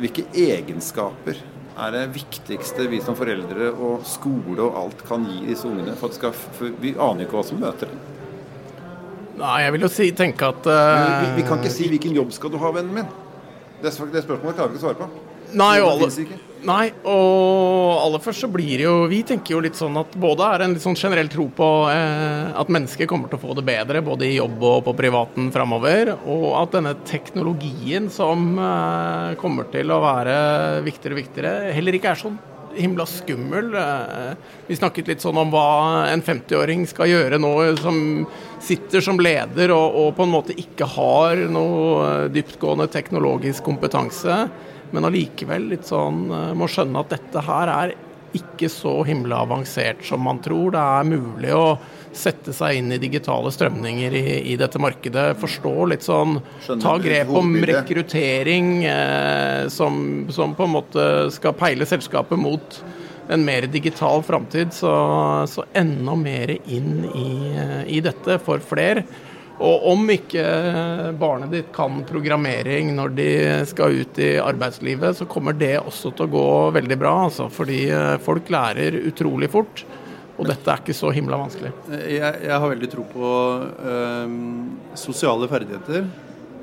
Hvilke 0.01 0.25
egenskaper 0.33 1.43
er 1.75 1.91
det 1.91 2.03
viktigste 2.15 2.87
vi 2.91 3.01
som 3.03 3.17
foreldre 3.19 3.71
og 3.73 4.05
skole 4.07 4.61
og 4.63 4.77
alt 4.79 5.01
kan 5.07 5.25
gi 5.27 5.41
disse 5.49 5.67
ungene? 5.67 5.95
For, 5.99 6.13
skal, 6.15 6.31
for 6.35 6.71
vi 6.81 6.95
aner 6.95 7.25
ikke 7.25 7.39
hva 7.39 7.43
som 7.47 7.59
møter 7.59 7.91
dem. 7.91 8.03
Nei, 9.35 9.55
jeg 9.65 9.75
vil 9.75 9.83
jo 9.83 9.91
si, 9.91 10.09
tenke 10.15 10.47
at 10.47 10.67
uh... 10.71 11.05
vi, 11.19 11.31
vi, 11.41 11.47
kan 11.47 11.59
ikke 11.59 11.73
si 11.73 11.89
'hvilken 11.91 12.15
jobb 12.15 12.31
skal 12.31 12.53
du 12.53 12.59
ha, 12.61 12.71
vennen 12.71 12.95
min'? 12.95 13.09
Det, 13.81 13.91
det 14.13 14.23
spørsmålet 14.23 14.55
klarer 14.55 14.71
vi 14.71 14.79
ikke 14.79 14.85
å 14.85 14.87
svare 14.87 15.01
på. 15.01 15.34
Nei, 15.55 15.75
alle, 15.79 16.07
nei, 16.67 16.85
og 17.07 17.99
aller 18.01 18.23
først 18.23 18.43
så 18.43 18.49
blir 18.51 18.73
det 18.75 18.83
jo 18.83 18.95
Vi 19.11 19.21
tenker 19.27 19.55
jo 19.55 19.61
litt 19.63 19.77
sånn 19.79 19.95
at 20.01 20.15
både 20.19 20.47
er 20.51 20.65
en 20.65 20.73
litt 20.75 20.83
sånn 20.83 20.97
generell 20.99 21.29
tro 21.31 21.45
på 21.55 21.69
eh, 21.91 22.49
at 22.59 22.71
mennesker 22.73 23.07
kommer 23.09 23.31
til 23.31 23.39
å 23.39 23.43
få 23.45 23.55
det 23.57 23.63
bedre, 23.67 24.03
både 24.05 24.27
i 24.27 24.35
jobb 24.35 24.63
og 24.67 24.81
på 24.89 24.95
privaten 24.97 25.51
framover, 25.55 26.15
og 26.25 26.49
at 26.59 26.75
denne 26.75 26.95
teknologien 27.07 28.09
som 28.13 28.51
eh, 28.59 29.37
kommer 29.39 29.71
til 29.71 29.93
å 29.95 30.01
være 30.03 30.35
viktigere 30.85 31.15
og 31.15 31.21
viktigere, 31.21 31.55
heller 31.77 31.99
ikke 31.99 32.11
er 32.11 32.21
sånn 32.25 32.37
himla 32.75 33.05
skummel. 33.07 33.71
Eh, 33.79 34.53
vi 34.67 34.75
snakket 34.75 35.13
litt 35.13 35.23
sånn 35.23 35.39
om 35.39 35.53
hva 35.53 36.11
en 36.11 36.23
50-åring 36.25 36.83
skal 36.91 37.11
gjøre 37.13 37.39
nå, 37.39 37.55
som 37.79 37.97
sitter 38.63 39.03
som 39.03 39.19
leder 39.21 39.71
og, 39.75 39.99
og 40.01 40.13
på 40.17 40.25
en 40.25 40.35
måte 40.35 40.55
ikke 40.59 40.87
har 40.97 41.47
noe 41.47 42.27
dyptgående 42.33 42.89
teknologisk 42.91 43.63
kompetanse 43.63 44.45
men 44.95 45.07
allikevel 45.09 45.69
litt 45.73 45.87
sånn 45.89 46.25
eh, 46.31 46.51
må 46.57 46.69
skjønne 46.71 47.03
at 47.03 47.15
dette 47.17 47.43
her 47.45 47.71
er 47.73 47.95
ikke 48.35 48.67
så 48.71 48.97
himla 49.07 49.43
avansert 49.45 50.03
som 50.03 50.23
man 50.25 50.41
tror. 50.43 50.73
Det 50.75 50.81
er 50.81 51.07
mulig 51.07 51.53
å 51.55 51.67
sette 52.15 52.53
seg 52.55 52.79
inn 52.79 52.93
i 52.95 52.99
digitale 52.99 53.51
strømninger 53.51 54.15
i, 54.15 54.25
i 54.53 54.57
dette 54.59 54.79
markedet. 54.81 55.27
Forstå 55.39 55.73
litt 55.91 56.05
sånn 56.05 56.39
Ta 56.81 56.95
grep 57.03 57.31
om 57.35 57.55
rekruttering 57.67 58.69
eh, 58.87 59.67
som, 59.71 60.27
som, 60.35 60.55
på 60.55 60.67
en 60.67 60.75
måte 60.77 61.07
skal 61.35 61.55
peile 61.59 61.87
selskapet 61.87 62.39
mot 62.39 62.79
en 63.31 63.45
mer 63.45 63.67
digital 63.71 64.23
framtid. 64.23 64.73
Så, 64.75 64.91
så, 65.51 65.67
enda 65.73 66.15
mer 66.19 66.55
inn 66.55 67.07
i, 67.11 67.29
eh, 67.55 67.79
i 67.97 68.03
dette 68.05 68.39
for 68.43 68.63
flere. 68.63 69.05
Og 69.63 69.85
om 69.87 70.09
ikke 70.11 70.43
barnet 71.19 71.53
ditt 71.53 71.69
kan 71.75 72.01
programmering 72.07 72.89
når 72.97 73.13
de 73.15 73.29
skal 73.69 74.01
ut 74.01 74.19
i 74.19 74.33
arbeidslivet, 74.43 75.15
så 75.15 75.27
kommer 75.31 75.55
det 75.55 75.77
også 75.79 76.11
til 76.11 76.27
å 76.27 76.33
gå 76.33 76.49
veldig 76.75 76.97
bra. 76.99 77.13
Altså, 77.29 77.47
fordi 77.53 77.85
eh, 77.87 78.17
folk 78.23 78.51
lærer 78.51 78.99
utrolig 79.05 79.49
fort. 79.53 79.85
Og 80.35 80.49
dette 80.49 80.67
er 80.67 80.81
ikke 80.83 80.97
så 80.97 81.13
himla 81.15 81.39
vanskelig. 81.39 81.71
Jeg, 81.87 82.19
jeg 82.43 82.59
har 82.59 82.67
veldig 82.67 82.91
tro 82.91 83.05
på 83.07 83.31
øh, 83.87 84.33
sosiale 84.99 85.47
ferdigheter. 85.47 86.09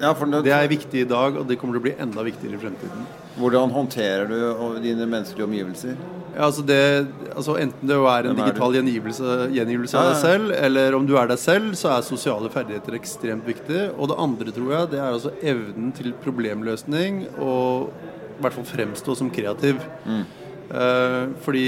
Ja, 0.03 0.13
det, 0.13 0.45
det 0.45 0.53
er 0.53 0.69
viktig 0.69 1.07
i 1.07 1.09
dag, 1.09 1.39
og 1.41 1.49
det 1.49 1.57
kommer 1.61 1.79
til 1.79 1.81
å 1.81 1.87
bli 1.89 1.97
enda 2.05 2.25
viktigere 2.27 2.59
i 2.59 2.65
fremtiden. 2.67 3.07
Hvordan 3.39 3.73
håndterer 3.73 4.29
du 4.29 4.81
dine 4.83 5.07
menneskelige 5.07 5.47
omgivelser? 5.47 5.97
Ja, 6.33 6.47
altså 6.47 6.63
det, 6.65 7.07
altså 7.35 7.59
enten 7.61 7.89
det 7.89 7.97
er 7.97 8.27
en 8.29 8.39
digital 8.39 8.77
gjengivelse, 8.79 9.33
gjengivelse 9.53 9.99
av 10.01 10.07
deg 10.09 10.21
selv, 10.23 10.53
eller 10.57 10.97
om 10.97 11.05
du 11.09 11.13
er 11.21 11.29
deg 11.29 11.41
selv, 11.41 11.75
så 11.77 11.91
er 11.93 12.07
sosiale 12.07 12.49
ferdigheter 12.53 12.97
ekstremt 12.97 13.49
viktig. 13.49 13.83
Og 13.99 14.09
det 14.09 14.17
andre, 14.21 14.55
tror 14.57 14.71
jeg, 14.73 14.91
det 14.95 15.01
er 15.01 15.11
altså 15.11 15.35
evnen 15.43 15.93
til 15.97 16.15
problemløsning 16.25 17.27
og 17.37 17.93
i 18.39 18.45
hvert 18.45 18.57
fall 18.57 18.69
fremstå 18.71 19.17
som 19.21 19.29
kreativ. 19.33 19.83
Mm. 20.09 20.25
Eh, 20.73 21.25
fordi 21.45 21.67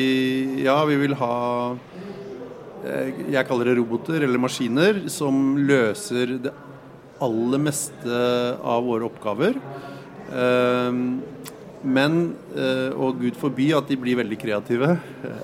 ja, 0.64 0.79
vi 0.88 0.96
vil 0.96 1.12
ha 1.20 1.35
eh, 2.88 3.11
Jeg 3.35 3.44
kaller 3.44 3.68
det 3.68 3.74
roboter 3.77 4.24
eller 4.24 4.40
maskiner 4.40 5.03
som 5.12 5.59
løser 5.61 6.38
det 6.46 6.55
aller 7.24 7.61
meste 7.61 8.22
av 8.64 8.88
våre 8.88 9.11
oppgaver. 9.11 9.61
Eh, 10.33 11.03
men, 11.85 12.35
eh, 12.57 12.90
og 12.97 13.18
gud 13.20 13.37
forby 13.37 13.68
at 13.77 13.88
de 13.90 13.97
blir 14.01 14.16
veldig 14.16 14.38
kreative, 14.40 14.94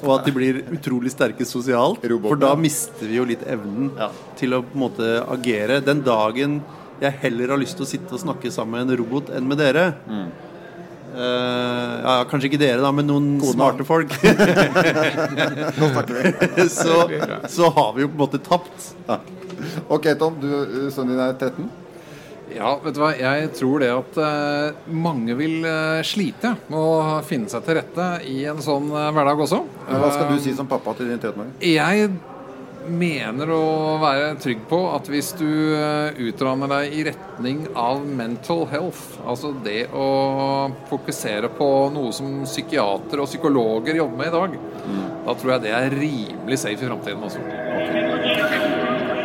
og 0.01 0.13
at 0.17 0.29
de 0.29 0.33
blir 0.35 0.61
utrolig 0.73 1.13
sterke 1.13 1.45
sosialt. 1.45 2.01
For 2.25 2.41
da 2.41 2.55
mister 2.57 3.05
vi 3.09 3.19
jo 3.19 3.27
litt 3.29 3.45
evnen 3.45 3.91
ja. 3.99 4.09
til 4.41 4.57
å 4.57 4.63
på 4.65 4.79
en 4.79 4.85
måte 4.87 5.11
agere. 5.29 5.81
Den 5.85 6.01
dagen 6.07 6.61
jeg 7.01 7.17
heller 7.23 7.55
har 7.55 7.61
lyst 7.61 7.77
til 7.79 7.87
å 7.87 7.91
sitte 7.91 8.17
og 8.17 8.23
snakke 8.23 8.53
sammen 8.53 8.79
med 8.79 8.89
en 8.89 9.01
robot 9.01 9.31
enn 9.33 9.47
med 9.49 9.57
dere 9.57 9.87
mm. 10.05 10.25
uh, 11.15 11.95
ja, 12.05 12.17
Kanskje 12.29 12.51
ikke 12.51 12.61
dere, 12.61 12.81
da, 12.85 12.91
men 12.93 13.09
noen 13.09 13.31
Kona. 13.41 13.55
smarte 13.55 13.87
folk. 13.89 14.13
Nå 15.81 15.91
snakker 15.95 16.17
vi. 16.17 16.67
så, 16.81 16.99
så, 17.49 17.71
har 17.77 17.95
vi 17.97 18.05
jo 18.05 18.13
på 18.13 18.19
en 18.19 18.25
måte 18.25 18.43
tapt. 18.45 18.91
Ja. 19.09 19.21
Ok, 19.93 20.13
Tom. 20.21 20.41
Du, 20.41 20.49
sønnen 20.93 21.17
din 21.17 21.25
er 21.25 21.37
13? 21.37 21.71
Ja, 22.57 22.75
vet 22.83 22.97
du 22.97 23.03
hva. 23.03 23.13
Jeg 23.17 23.53
tror 23.59 23.83
det 23.83 23.91
at 23.95 24.19
uh, 24.19 24.89
mange 24.91 25.37
vil 25.39 25.61
uh, 25.67 26.01
slite 26.07 26.57
med 26.71 26.81
å 26.81 27.21
finne 27.27 27.51
seg 27.51 27.65
til 27.67 27.79
rette 27.81 28.09
i 28.27 28.43
en 28.51 28.61
sånn 28.65 28.91
uh, 28.93 29.11
hverdag 29.15 29.47
også. 29.47 29.63
Hva 29.91 30.11
skal 30.15 30.33
du 30.33 30.43
si 30.43 30.55
som 30.57 30.69
pappa 30.71 30.97
til 30.99 31.13
din 31.13 31.21
13-åring? 31.21 31.55
Jeg 31.65 32.11
mener 32.91 33.51
å 33.53 33.65
være 34.01 34.33
trygg 34.41 34.63
på 34.71 34.79
at 34.91 35.07
hvis 35.13 35.35
du 35.37 35.47
utdanner 36.25 36.71
deg 36.73 36.95
i 36.97 37.03
retning 37.11 37.61
av 37.79 38.01
mental 38.03 38.65
health, 38.73 39.21
altså 39.21 39.53
det 39.63 39.85
å 39.93 40.07
fokusere 40.89 41.53
på 41.61 41.69
noe 41.95 42.11
som 42.17 42.41
psykiatere 42.49 43.21
og 43.21 43.29
psykologer 43.31 44.01
jobber 44.01 44.23
med 44.23 44.33
i 44.33 44.35
dag, 44.35 44.57
mm. 44.81 45.05
da 45.29 45.37
tror 45.37 45.55
jeg 45.55 45.67
det 45.69 45.77
er 45.77 45.99
rimelig 46.01 46.63
safe 46.65 46.81
i 46.81 46.89
framtiden 46.89 47.29
også. 47.29 47.45
Okay. 47.45 48.81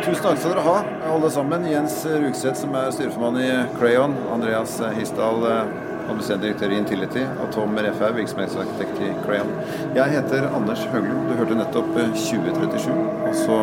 Tusen 0.06 0.22
takk 0.22 0.38
skal 0.38 0.52
dere 0.52 0.62
ha, 0.62 0.76
alle 1.08 1.30
sammen. 1.30 1.66
Jens 1.70 2.06
Rugseth, 2.06 2.60
som 2.60 2.74
er 2.74 2.90
styreformann 2.90 3.38
i 3.40 3.50
Crayon. 3.78 4.14
Andreas 4.32 4.80
Hisdal, 4.98 5.44
eh, 5.44 5.60
administrerende 6.08 6.46
direktør 6.46 6.70
i 6.70 6.78
Intility. 6.78 7.24
Og 7.42 7.52
Tom 7.54 7.76
Refhaug, 7.76 8.16
virksomhetsarkitekt 8.16 9.00
i 9.00 9.12
Crayon. 9.26 9.52
Jeg 9.94 10.04
heter 10.16 10.48
Anders 10.56 10.84
Høglund. 10.84 11.28
Du 11.28 11.36
hørte 11.38 11.58
nettopp 11.58 11.94
2037. 11.94 12.92
Eh, 12.92 13.28
og 13.28 13.34
så 13.34 13.60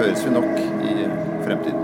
høres 0.00 0.26
vi 0.26 0.30
nok 0.30 0.52
i 0.90 1.08
fremtiden. 1.44 1.83